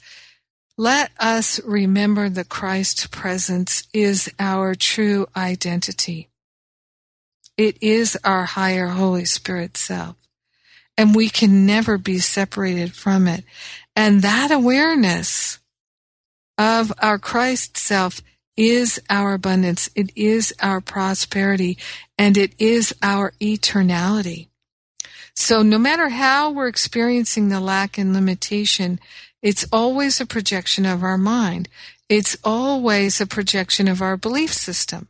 [0.77, 6.29] let us remember that Christ's presence is our true identity.
[7.57, 10.15] It is our higher Holy Spirit self.
[10.97, 13.43] And we can never be separated from it.
[13.93, 15.58] And that awareness
[16.59, 18.21] of our Christ self
[18.57, 19.89] is our abundance.
[19.95, 21.77] It is our prosperity
[22.17, 24.49] and it is our eternality.
[25.33, 28.99] So no matter how we're experiencing the lack and limitation,
[29.41, 31.69] it's always a projection of our mind.
[32.09, 35.07] It's always a projection of our belief system.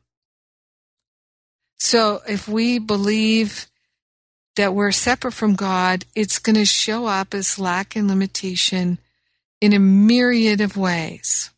[1.80, 3.66] So if we believe
[4.56, 9.00] that we're separate from God, it's going to show up as lack and limitation
[9.62, 11.50] in a myriad of ways.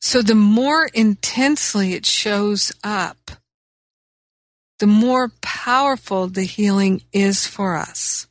[0.00, 3.32] So the more intensely it shows up,
[4.78, 8.26] the more powerful the healing is for us.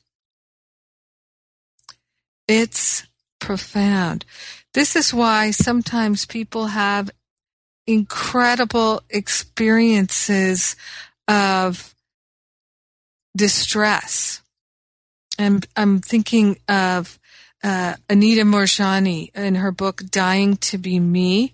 [2.48, 3.06] It's
[3.40, 4.26] profound.
[4.74, 7.12] This is why sometimes people have
[7.86, 10.76] incredible experiences
[11.28, 11.94] of
[13.36, 14.42] distress.
[15.38, 17.20] And I'm thinking of
[17.64, 21.54] uh, Anita Moorjani in her book Dying to Be Me.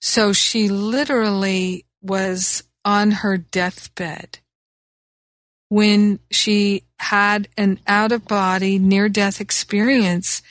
[0.00, 4.38] So she literally was on her deathbed
[5.68, 10.42] when she had an out of body near death experience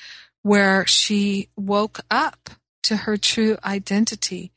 [0.42, 2.50] where she woke up
[2.84, 4.52] to her true identity.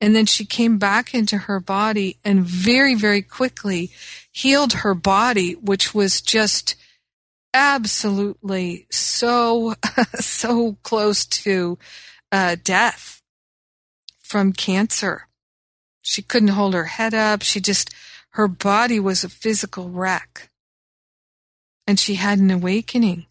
[0.00, 3.90] And then she came back into her body and very, very quickly
[4.30, 6.74] healed her body, which was just
[7.54, 9.74] absolutely so,
[10.14, 11.78] so close to
[12.30, 13.22] uh, death
[14.22, 15.28] from cancer.
[16.00, 17.42] She couldn't hold her head up.
[17.42, 17.90] She just,
[18.30, 20.50] her body was a physical wreck.
[21.86, 23.26] And she had an awakening.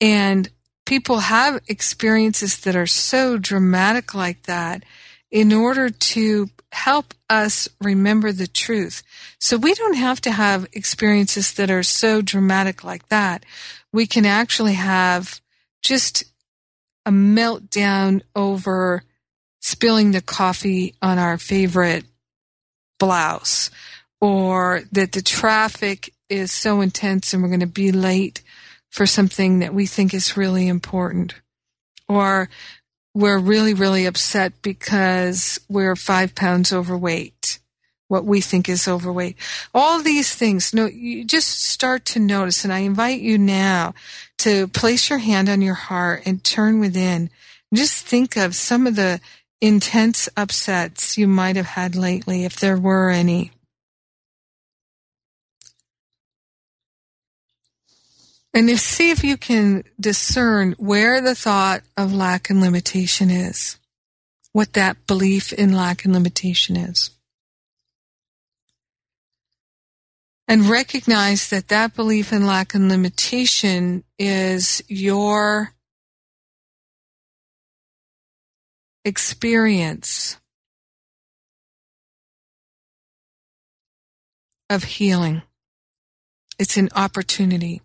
[0.00, 0.50] And
[0.84, 4.84] people have experiences that are so dramatic like that
[5.32, 9.02] in order to help us remember the truth.
[9.40, 13.44] So we don't have to have experiences that are so dramatic like that.
[13.92, 15.40] We can actually have
[15.82, 16.24] just
[17.04, 19.02] a meltdown over
[19.60, 22.04] spilling the coffee on our favorite
[22.98, 23.70] blouse
[24.20, 28.42] or that the traffic is so intense and we're going to be late
[28.90, 31.34] for something that we think is really important
[32.08, 32.48] or
[33.14, 37.58] we're really, really upset because we're five pounds overweight,
[38.08, 39.36] what we think is overweight.
[39.74, 42.64] All these things, no, you just start to notice.
[42.64, 43.94] And I invite you now
[44.38, 47.30] to place your hand on your heart and turn within.
[47.74, 49.20] Just think of some of the
[49.60, 53.52] intense upsets you might have had lately, if there were any.
[58.54, 63.78] And if, see if you can discern where the thought of lack and limitation is,
[64.52, 67.10] what that belief in lack and limitation is.
[70.46, 75.72] And recognize that that belief in lack and limitation is your
[79.04, 80.36] experience
[84.68, 85.42] of healing.
[86.58, 87.80] It's an opportunity.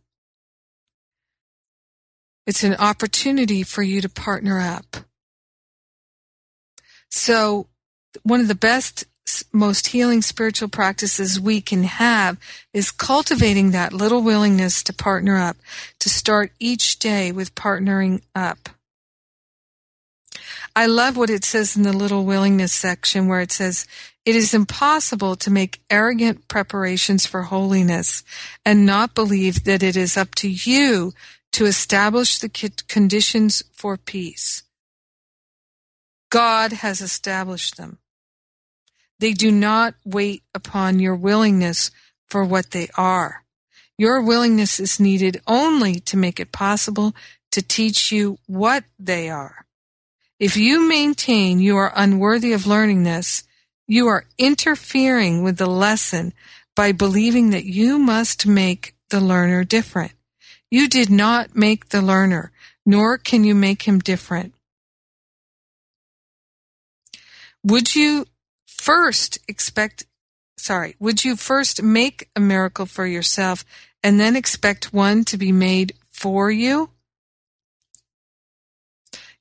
[2.48, 4.98] It's an opportunity for you to partner up.
[7.10, 7.68] So
[8.24, 9.06] one of the best,
[9.52, 12.39] most healing spiritual practices we can have
[12.74, 15.58] is cultivating that little willingness to partner up,
[16.00, 18.70] to start each day with partnering up.
[20.74, 23.88] I love what it says in the little willingness section where it says,
[24.26, 28.24] it is impossible to make arrogant preparations for holiness
[28.64, 31.14] and not believe that it is up to you
[31.58, 32.49] to establish the
[32.88, 34.62] conditions for peace.
[36.30, 37.97] God has established them.
[39.18, 41.89] They do not wait upon your willingness
[42.28, 43.43] for what they are.
[43.97, 47.16] Your willingness is needed only to make it possible
[47.49, 49.66] to teach you what they are.
[50.39, 53.45] If you maintain you are unworthy of learning this,
[53.88, 56.34] you are interfering with the lesson
[56.76, 60.12] by believing that you must make the learner different.
[60.70, 62.51] You did not make the learner,
[62.86, 64.53] nor can you make him different.
[67.63, 68.28] Would you
[68.65, 70.05] first expect,
[70.57, 73.65] sorry, would you first make a miracle for yourself
[74.03, 76.91] and then expect one to be made for you?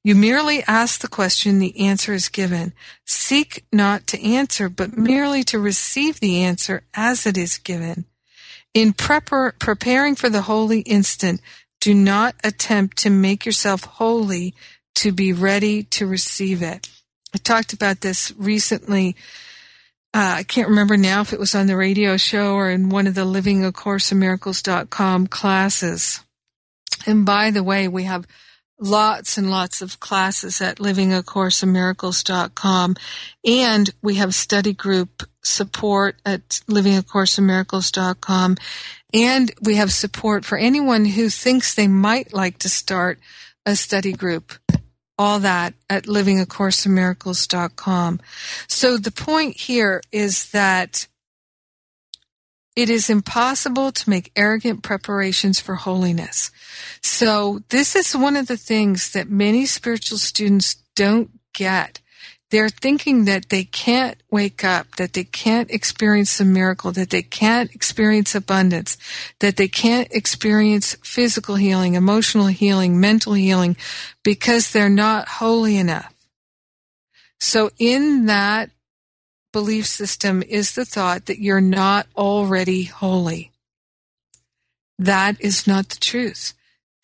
[0.02, 2.72] You merely ask the question, the answer is given.
[3.04, 8.04] Seek not to answer, but merely to receive the answer as it is given.
[8.76, 11.40] In prepar- preparing for the holy instant,
[11.80, 14.54] do not attempt to make yourself holy
[14.96, 16.86] to be ready to receive it.
[17.34, 19.16] I talked about this recently.
[20.12, 23.06] Uh, I can't remember now if it was on the radio show or in one
[23.06, 26.20] of the Living A Course in Miracles.com classes.
[27.06, 28.26] And by the way, we have
[28.78, 32.96] lots and lots of classes at livingacourseofmiracles.com
[33.44, 38.56] and we have study group support at livingacourseofmiracles.com
[39.14, 43.18] and we have support for anyone who thinks they might like to start
[43.64, 44.52] a study group.
[45.18, 48.20] All that at livingacourseofmiracles.com
[48.68, 51.06] so the point here is that
[52.76, 56.50] it is impossible to make arrogant preparations for holiness.
[57.02, 62.00] So this is one of the things that many spiritual students don't get.
[62.50, 67.22] They're thinking that they can't wake up, that they can't experience a miracle, that they
[67.22, 68.96] can't experience abundance,
[69.40, 73.76] that they can't experience physical healing, emotional healing, mental healing,
[74.22, 76.14] because they're not holy enough.
[77.40, 78.70] So in that
[79.56, 83.50] belief system is the thought that you're not already holy.
[84.98, 86.52] That is not the truth.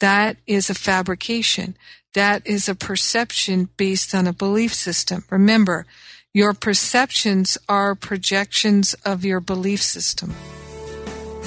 [0.01, 1.79] That is a fabrication.
[2.13, 5.25] That is a perception based on a belief system.
[5.31, 5.87] Remember,
[6.35, 10.35] your perceptions are projections of your belief system.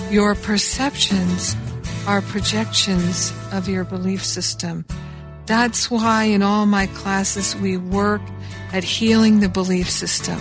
[0.10, 1.56] Your perceptions
[2.08, 4.86] are projections of your belief system.
[5.46, 8.24] That's why in all my classes we work
[8.74, 10.40] at healing the belief system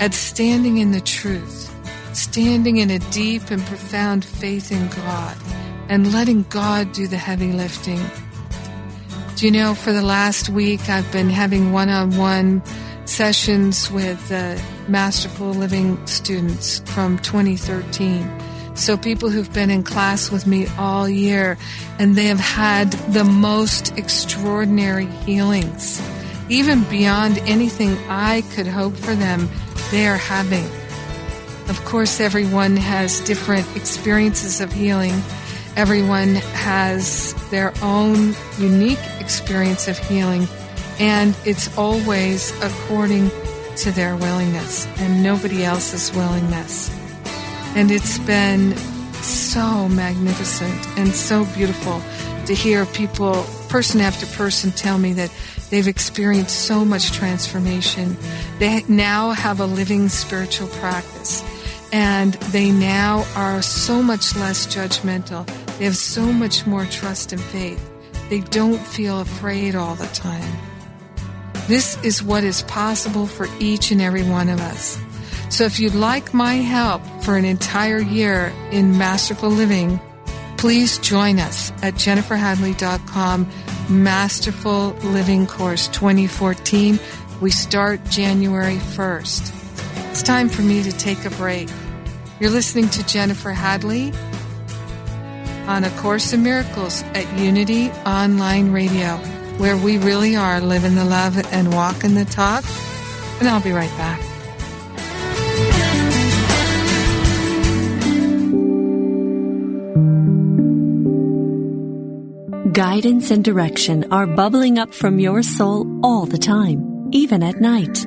[0.00, 1.74] at standing in the truth,
[2.12, 5.36] standing in a deep and profound faith in God,
[5.88, 8.00] and letting God do the heavy lifting.
[9.36, 12.62] Do you know, for the last week, I've been having one on one
[13.04, 18.76] sessions with uh, the Masterful Living students from 2013.
[18.76, 21.58] So people who've been in class with me all year
[21.98, 26.00] and they have had the most extraordinary healings,
[26.48, 29.48] even beyond anything I could hope for them
[29.90, 30.66] they are having.
[31.68, 35.22] Of course, everyone has different experiences of healing.
[35.76, 40.48] Everyone has their own unique experience of healing,
[40.98, 43.30] and it's always according
[43.76, 46.90] to their willingness and nobody else's willingness.
[47.76, 48.76] And it's been
[49.22, 52.02] so magnificent and so beautiful
[52.46, 55.30] to hear people, person after person, tell me that
[55.70, 58.16] They've experienced so much transformation.
[58.58, 61.44] They now have a living spiritual practice.
[61.92, 65.46] And they now are so much less judgmental.
[65.78, 67.90] They have so much more trust and faith.
[68.30, 70.56] They don't feel afraid all the time.
[71.66, 74.98] This is what is possible for each and every one of us.
[75.50, 80.00] So if you'd like my help for an entire year in masterful living,
[80.58, 83.48] please join us at jenniferhadley.com
[83.88, 86.98] Masterful Living Course 2014.
[87.40, 90.10] We start January 1st.
[90.10, 91.68] It's time for me to take a break.
[92.40, 94.12] You're listening to Jennifer Hadley
[95.68, 99.16] on A Course in Miracles at Unity Online Radio,
[99.58, 102.64] where we really are living the love and walking the talk.
[103.38, 104.27] And I'll be right back.
[112.78, 118.06] Guidance and direction are bubbling up from your soul all the time, even at night.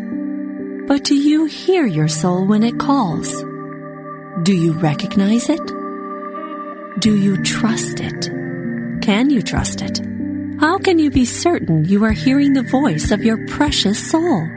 [0.88, 3.44] But do you hear your soul when it calls?
[4.44, 5.68] Do you recognize it?
[7.02, 8.30] Do you trust it?
[9.02, 10.00] Can you trust it?
[10.62, 14.48] How can you be certain you are hearing the voice of your precious soul?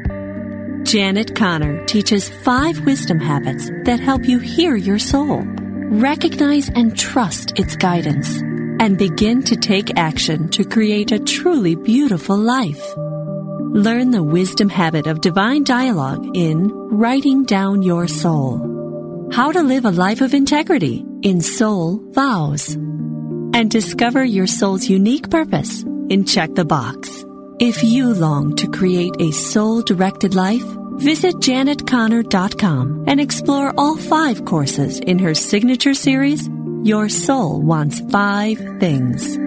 [0.84, 7.58] Janet Conner teaches five wisdom habits that help you hear your soul, recognize and trust
[7.58, 8.40] its guidance
[8.80, 12.96] and begin to take action to create a truly beautiful life.
[12.96, 19.28] Learn the wisdom habit of divine dialogue in Writing Down Your Soul.
[19.32, 22.74] How to live a life of integrity in Soul Vows.
[22.74, 27.24] And discover your soul's unique purpose in Check the Box.
[27.58, 30.64] If you long to create a soul directed life,
[30.96, 36.48] visit janetconner.com and explore all five courses in her signature series
[36.84, 39.38] your soul wants five things.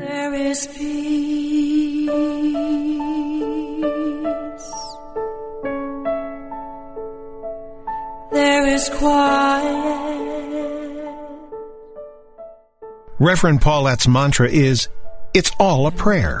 [0.00, 2.10] There is peace.
[8.32, 9.86] There is quiet.
[13.20, 14.88] Reverend Paulette's mantra is,
[15.34, 16.40] It's all a prayer.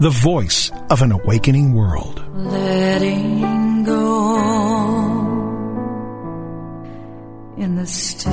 [0.00, 2.24] the voice of an awakening world.
[2.34, 4.38] Letting go
[7.58, 8.30] in the stillness.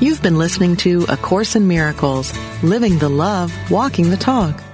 [0.00, 4.60] You've been listening to A Course in Miracles, Living the Love, Walking the Talk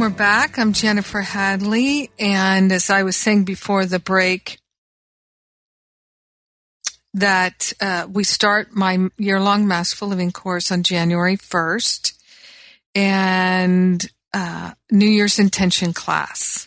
[0.00, 0.58] We're back.
[0.58, 2.10] I'm Jennifer Hadley.
[2.18, 4.58] And as I was saying before the break,
[7.12, 12.14] that uh, we start my year long Masterful Living course on January 1st
[12.94, 16.66] and uh, New Year's Intention class.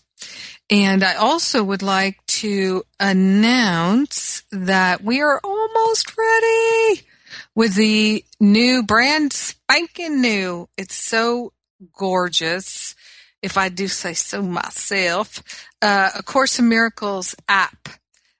[0.69, 7.01] And I also would like to announce that we are almost ready
[7.55, 10.69] with the new brand spanking new.
[10.77, 11.53] It's so
[11.97, 12.93] gorgeous
[13.43, 15.43] if I do say so myself,
[15.81, 17.89] uh, A Course in Miracles app.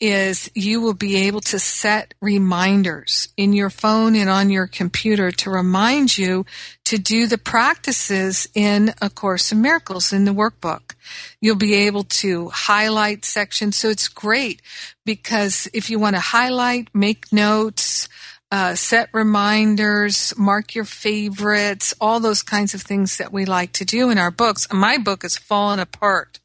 [0.00, 5.32] is you will be able to set reminders in your phone and on your computer
[5.32, 6.46] to remind you
[6.84, 10.94] to do the practices in A Course in Miracles in the workbook.
[11.40, 13.76] You'll be able to highlight sections.
[13.76, 14.62] So it's great
[15.04, 18.08] because if you want to highlight, make notes,
[18.50, 23.84] uh, set reminders, mark your favorites, all those kinds of things that we like to
[23.84, 24.66] do in our books.
[24.72, 26.37] My book is fallen apart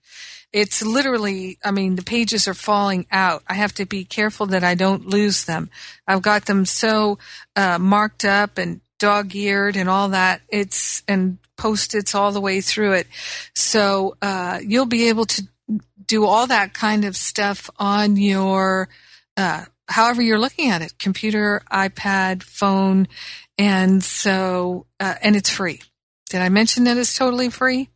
[0.53, 3.41] it's literally, I mean, the pages are falling out.
[3.47, 5.71] I have to be careful that I don't lose them.
[6.07, 7.17] I've got them so
[7.55, 10.41] uh, marked up and dog eared and all that.
[10.47, 13.07] It's, and post-its all the way through it.
[13.55, 15.47] So, uh, you'll be able to
[16.05, 18.89] do all that kind of stuff on your,
[19.35, 23.07] uh, however you're looking at it, computer, iPad, phone.
[23.57, 25.81] And so, uh, and it's free.
[26.29, 27.89] Did I mention that it's totally free?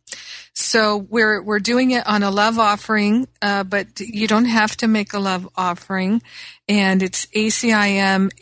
[0.60, 4.88] So we're we're doing it on a love offering, uh, but you don't have to
[4.88, 6.20] make a love offering,
[6.68, 8.32] and it's acimapp.com,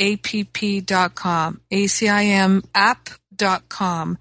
[1.71, 4.19] acimapp.com,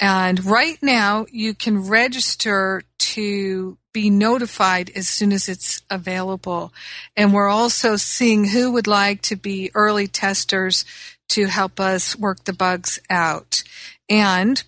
[0.00, 6.72] and right now you can register to be notified as soon as it's available,
[7.16, 10.84] and we're also seeing who would like to be early testers
[11.28, 13.64] to help us work the bugs out,
[14.08, 14.62] and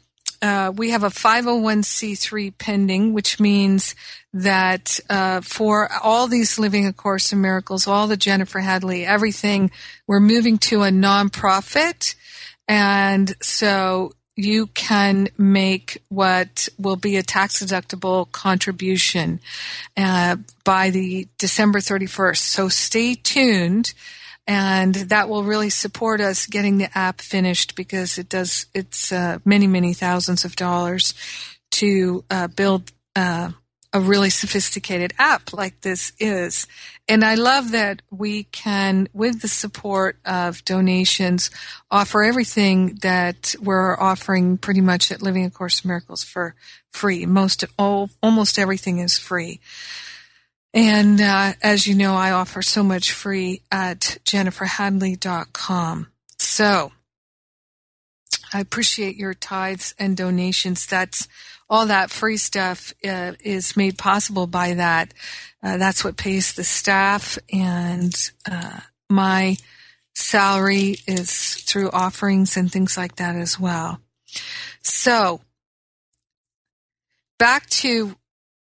[0.44, 3.94] uh, we have a 501c3 pending, which means
[4.34, 9.70] that uh, for all these Living A Course in Miracles, all the Jennifer Hadley, everything,
[10.06, 12.14] we're moving to a nonprofit.
[12.68, 19.40] And so you can make what will be a tax deductible contribution
[19.96, 22.36] uh, by the December 31st.
[22.36, 23.94] So stay tuned
[24.46, 29.38] and that will really support us getting the app finished because it does it's uh,
[29.44, 31.14] many many thousands of dollars
[31.70, 33.50] to uh, build uh,
[33.92, 36.66] a really sophisticated app like this is.
[37.08, 41.50] And i love that we can with the support of donations
[41.90, 46.54] offer everything that we're offering pretty much at living a course of miracles for
[46.90, 47.24] free.
[47.24, 49.60] Most all almost everything is free
[50.74, 56.08] and uh, as you know, I offer so much free at jenniferhadley.com.
[56.38, 56.92] So
[58.52, 60.86] I appreciate your tithes and donations.
[60.86, 61.28] That's
[61.70, 65.14] all that free stuff uh, is made possible by that.
[65.62, 68.14] Uh, that's what pays the staff, and
[68.50, 69.56] uh, my
[70.14, 74.00] salary is through offerings and things like that as well.
[74.82, 75.40] So
[77.38, 78.16] back to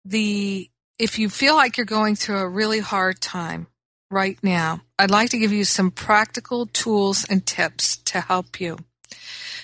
[0.03, 0.69] the
[0.99, 3.67] if you feel like you're going through a really hard time
[4.09, 8.77] right now, I'd like to give you some practical tools and tips to help you.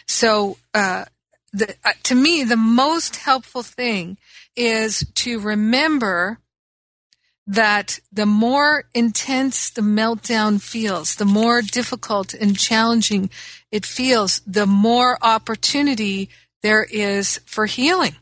[0.08, 1.06] So, uh,
[1.52, 4.18] the, uh, to me, the most helpful thing
[4.56, 6.40] is to remember
[7.46, 13.30] that the more intense the meltdown feels, the more difficult and challenging
[13.72, 16.30] it feels, the more opportunity
[16.62, 18.16] there is for healing.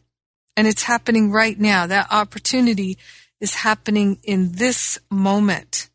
[0.55, 1.87] And it's happening right now.
[1.87, 2.97] That opportunity
[3.39, 5.89] is happening in this moment.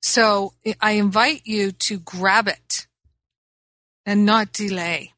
[0.00, 2.86] So I invite you to grab it
[4.06, 5.12] and not delay.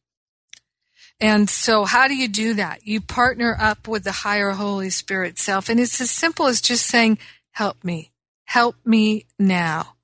[1.20, 2.84] And so how do you do that?
[2.84, 5.68] You partner up with the higher Holy Spirit self.
[5.68, 7.18] And it's as simple as just saying,
[7.52, 8.10] help me.
[8.44, 9.94] Help me now.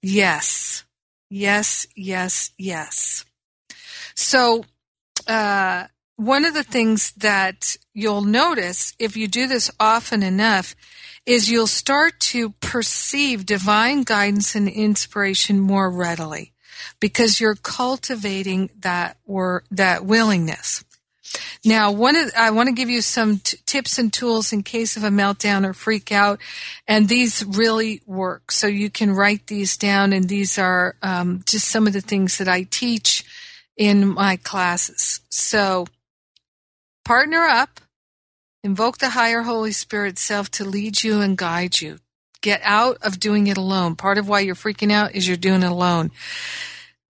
[0.00, 0.84] Yes.
[1.28, 3.24] Yes, yes, yes.
[4.14, 4.64] So,
[5.26, 5.86] uh,
[6.16, 10.74] one of the things that you'll notice if you do this often enough
[11.26, 16.52] is you'll start to perceive divine guidance and inspiration more readily
[17.00, 20.84] because you're cultivating that or that willingness.
[21.64, 24.96] Now, one of, I want to give you some t- tips and tools in case
[24.96, 26.40] of a meltdown or freak out,
[26.86, 28.52] and these really work.
[28.52, 32.38] So you can write these down, and these are um, just some of the things
[32.38, 33.24] that I teach
[33.76, 35.20] in my classes.
[35.28, 35.86] So
[37.06, 37.80] Partner up.
[38.64, 41.98] Invoke the higher Holy Spirit self to lead you and guide you.
[42.40, 43.94] Get out of doing it alone.
[43.94, 46.10] Part of why you're freaking out is you're doing it alone.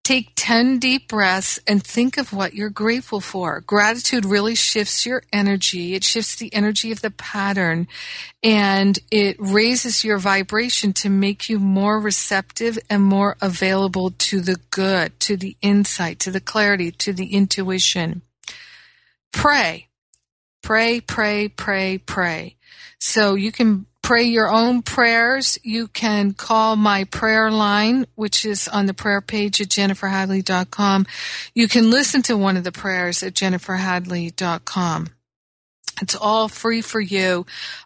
[0.03, 3.61] Take 10 deep breaths and think of what you're grateful for.
[3.61, 5.93] Gratitude really shifts your energy.
[5.93, 7.87] It shifts the energy of the pattern
[8.41, 14.57] and it raises your vibration to make you more receptive and more available to the
[14.71, 18.23] good, to the insight, to the clarity, to the intuition
[19.34, 19.89] pray.
[20.61, 22.55] Pray, pray, pray, pray.
[22.99, 25.57] So you can pray your own prayers.
[25.63, 31.05] You can call my prayer line, which is on the prayer page at jenniferhadley.com.
[31.53, 35.09] You can listen to one of the prayers at jenniferhadley.com.
[36.01, 37.45] It's all free for you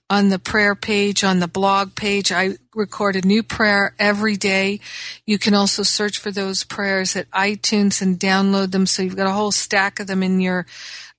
[0.09, 2.31] on the prayer page, on the blog page.
[2.31, 4.79] I record a new prayer every day.
[5.25, 8.85] You can also search for those prayers at iTunes and download them.
[8.85, 10.65] So you've got a whole stack of them in your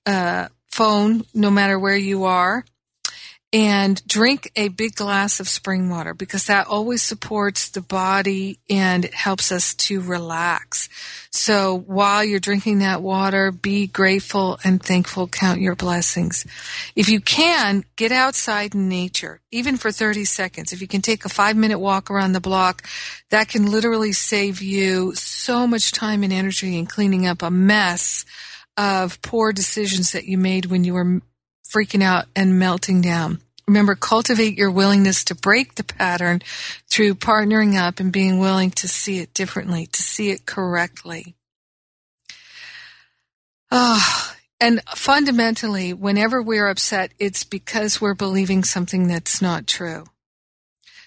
[0.09, 2.65] uh, phone, no matter where you are,
[3.53, 9.05] and drink a big glass of spring water because that always supports the body and
[9.05, 10.89] it helps us to relax.
[11.31, 16.45] So while you're drinking that water, be grateful and thankful, count your blessings.
[16.95, 20.73] If you can, get outside in nature, even for 30 seconds.
[20.73, 22.87] If you can take a five minute walk around the block,
[23.29, 28.25] that can literally save you so much time and energy in cleaning up a mess
[28.79, 31.21] of poor decisions that you made when you were
[31.69, 33.41] freaking out and melting down.
[33.67, 36.41] Remember, cultivate your willingness to break the pattern
[36.89, 41.35] through partnering up and being willing to see it differently, to see it correctly.
[43.69, 50.05] Oh, And fundamentally, whenever we're upset, it's because we're believing something that's not true.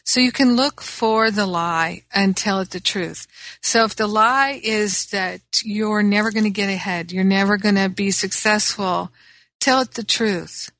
[0.04, 3.26] So you can look for the lie and tell it the truth.
[3.60, 7.76] So if the lie is that you're never going to get ahead, you're never going
[7.76, 9.12] to be successful,
[9.60, 10.70] tell it the truth.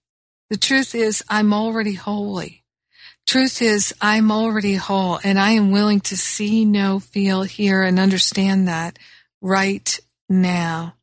[0.51, 2.62] The truth is, I'm already holy.
[3.27, 7.99] Truth is, I'm already whole and I am willing to see, know, feel, hear, and
[7.99, 8.99] understand that
[9.41, 9.99] right
[10.29, 10.95] now.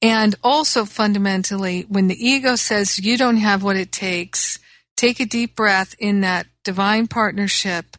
[0.00, 4.58] And also fundamentally, when the ego says you don't have what it takes,
[4.96, 7.96] take a deep breath in that divine partnership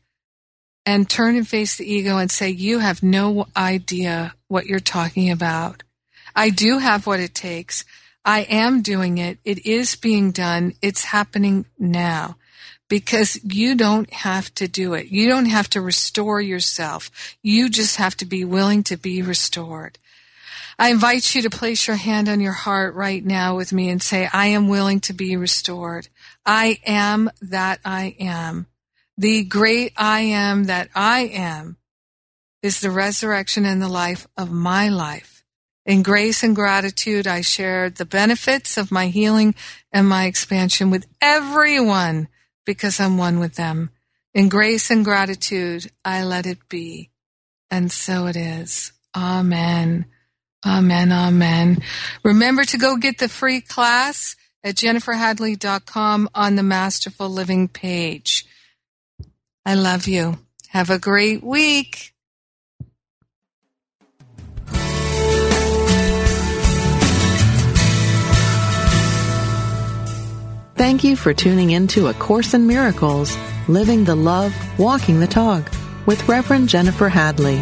[0.85, 5.31] and turn and face the ego and say, you have no idea what you're talking
[5.31, 5.83] about.
[6.35, 7.85] I do have what it takes.
[8.25, 9.37] I am doing it.
[9.43, 10.73] It is being done.
[10.81, 12.37] It's happening now
[12.89, 15.07] because you don't have to do it.
[15.07, 17.09] You don't have to restore yourself.
[17.41, 19.97] You just have to be willing to be restored.
[20.77, 24.01] I invite you to place your hand on your heart right now with me and
[24.01, 26.07] say, I am willing to be restored.
[26.45, 28.67] I am that I am.
[29.17, 31.77] The great I am that I am
[32.61, 35.43] is the resurrection and the life of my life.
[35.85, 39.53] In grace and gratitude, I share the benefits of my healing
[39.91, 42.29] and my expansion with everyone
[42.65, 43.89] because I'm one with them.
[44.33, 47.11] In grace and gratitude, I let it be.
[47.69, 48.93] And so it is.
[49.15, 50.05] Amen.
[50.65, 51.11] Amen.
[51.11, 51.83] Amen.
[52.23, 58.45] Remember to go get the free class at jenniferhadley.com on the Masterful Living page.
[59.65, 60.37] I love you.
[60.69, 62.13] Have a great week.
[70.75, 73.37] Thank you for tuning in to A Course in Miracles,
[73.67, 75.71] Living the Love, Walking the Talk
[76.05, 77.61] with Reverend Jennifer Hadley.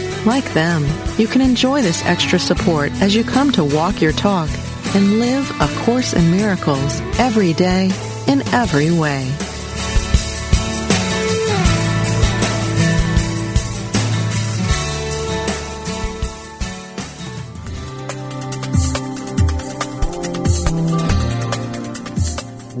[0.23, 0.85] Like them,
[1.17, 4.49] you can enjoy this extra support as you come to walk your talk
[4.93, 7.89] and live A Course in Miracles every day
[8.27, 9.25] in every way.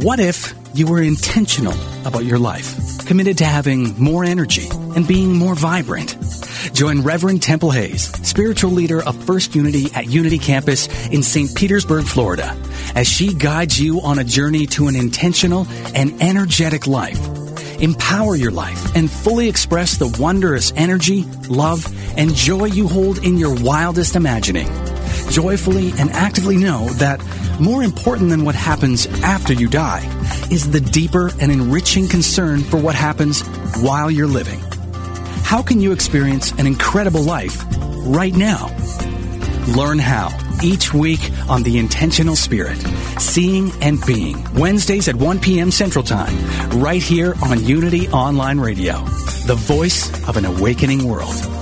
[0.03, 1.73] What if you were intentional
[2.05, 6.20] about your life, committed to having more energy and being more vibrant?
[6.81, 11.53] Join Reverend Temple Hayes, spiritual leader of First Unity at Unity Campus in St.
[11.53, 12.57] Petersburg, Florida,
[12.95, 17.19] as she guides you on a journey to an intentional and energetic life.
[17.79, 21.85] Empower your life and fully express the wondrous energy, love,
[22.17, 24.65] and joy you hold in your wildest imagining.
[25.29, 27.23] Joyfully and actively know that
[27.59, 30.01] more important than what happens after you die
[30.49, 33.41] is the deeper and enriching concern for what happens
[33.83, 34.59] while you're living.
[35.51, 37.65] How can you experience an incredible life
[38.05, 38.73] right now?
[39.75, 40.29] Learn how
[40.63, 42.77] each week on The Intentional Spirit,
[43.19, 45.69] Seeing and Being, Wednesdays at 1 p.m.
[45.69, 46.37] Central Time,
[46.79, 49.01] right here on Unity Online Radio,
[49.45, 51.60] the voice of an awakening world.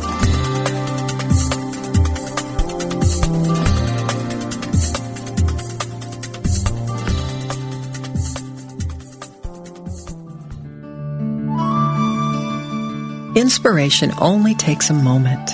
[13.40, 15.52] Inspiration only takes a moment.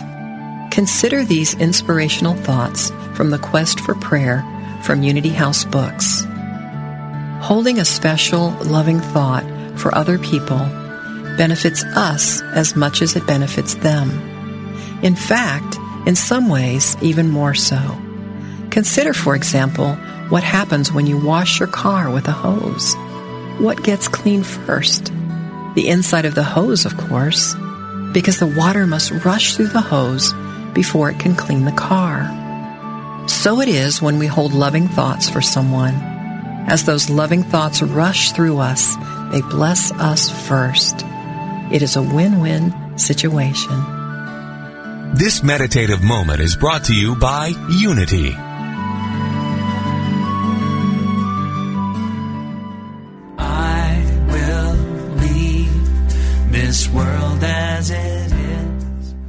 [0.71, 4.43] Consider these inspirational thoughts from the Quest for Prayer
[4.81, 6.25] from Unity House Books.
[7.41, 9.45] Holding a special, loving thought
[9.77, 10.57] for other people
[11.37, 14.09] benefits us as much as it benefits them.
[15.03, 15.77] In fact,
[16.07, 17.77] in some ways, even more so.
[18.71, 19.93] Consider, for example,
[20.29, 22.95] what happens when you wash your car with a hose.
[23.59, 25.13] What gets clean first?
[25.75, 27.55] The inside of the hose, of course
[28.15, 30.31] because the water must rush through the hose
[30.73, 32.23] before it can clean the car.
[33.27, 35.95] So it is when we hold loving thoughts for someone.
[36.67, 38.95] As those loving thoughts rush through us,
[39.33, 41.03] they bless us first.
[41.73, 43.75] It is a win-win situation.
[45.13, 48.44] This meditative moment is brought to you by Unity.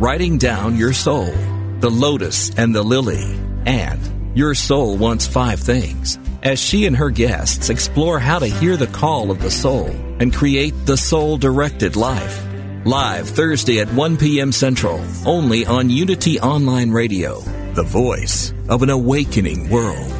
[0.00, 1.32] Writing Down Your Soul,
[1.80, 3.36] The Lotus and the Lily,
[3.66, 8.76] and Your Soul Wants Five Things, as she and her guests explore how to hear
[8.76, 9.88] the call of the soul
[10.20, 12.46] and create the soul-directed life.
[12.84, 14.52] Live Thursday at 1 p.m.
[14.52, 17.40] Central, only on Unity Online Radio,
[17.72, 20.12] the voice of an awakening world.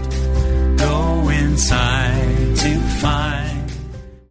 [0.76, 3.48] Go inside to find.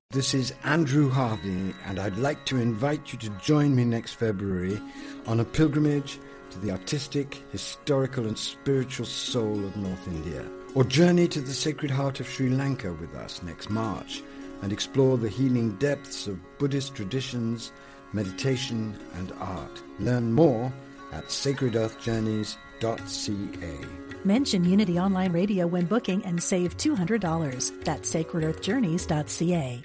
[0.10, 4.82] This is Andrew Harvey, and I'd like to invite you to join me next February
[5.28, 6.20] on a pilgrimage
[6.50, 11.92] to the artistic, historical, and spiritual soul of North India, or journey to the Sacred
[11.92, 14.24] Heart of Sri Lanka with us next March
[14.62, 17.72] and explore the healing depths of Buddhist traditions,
[18.14, 19.84] meditation, and art.
[20.00, 20.72] Learn more
[21.12, 23.88] at sacredearthjourneys.ca.
[24.24, 27.84] Mention Unity Online Radio when booking and save $200.
[27.84, 29.84] That's sacredearthjourneys.ca.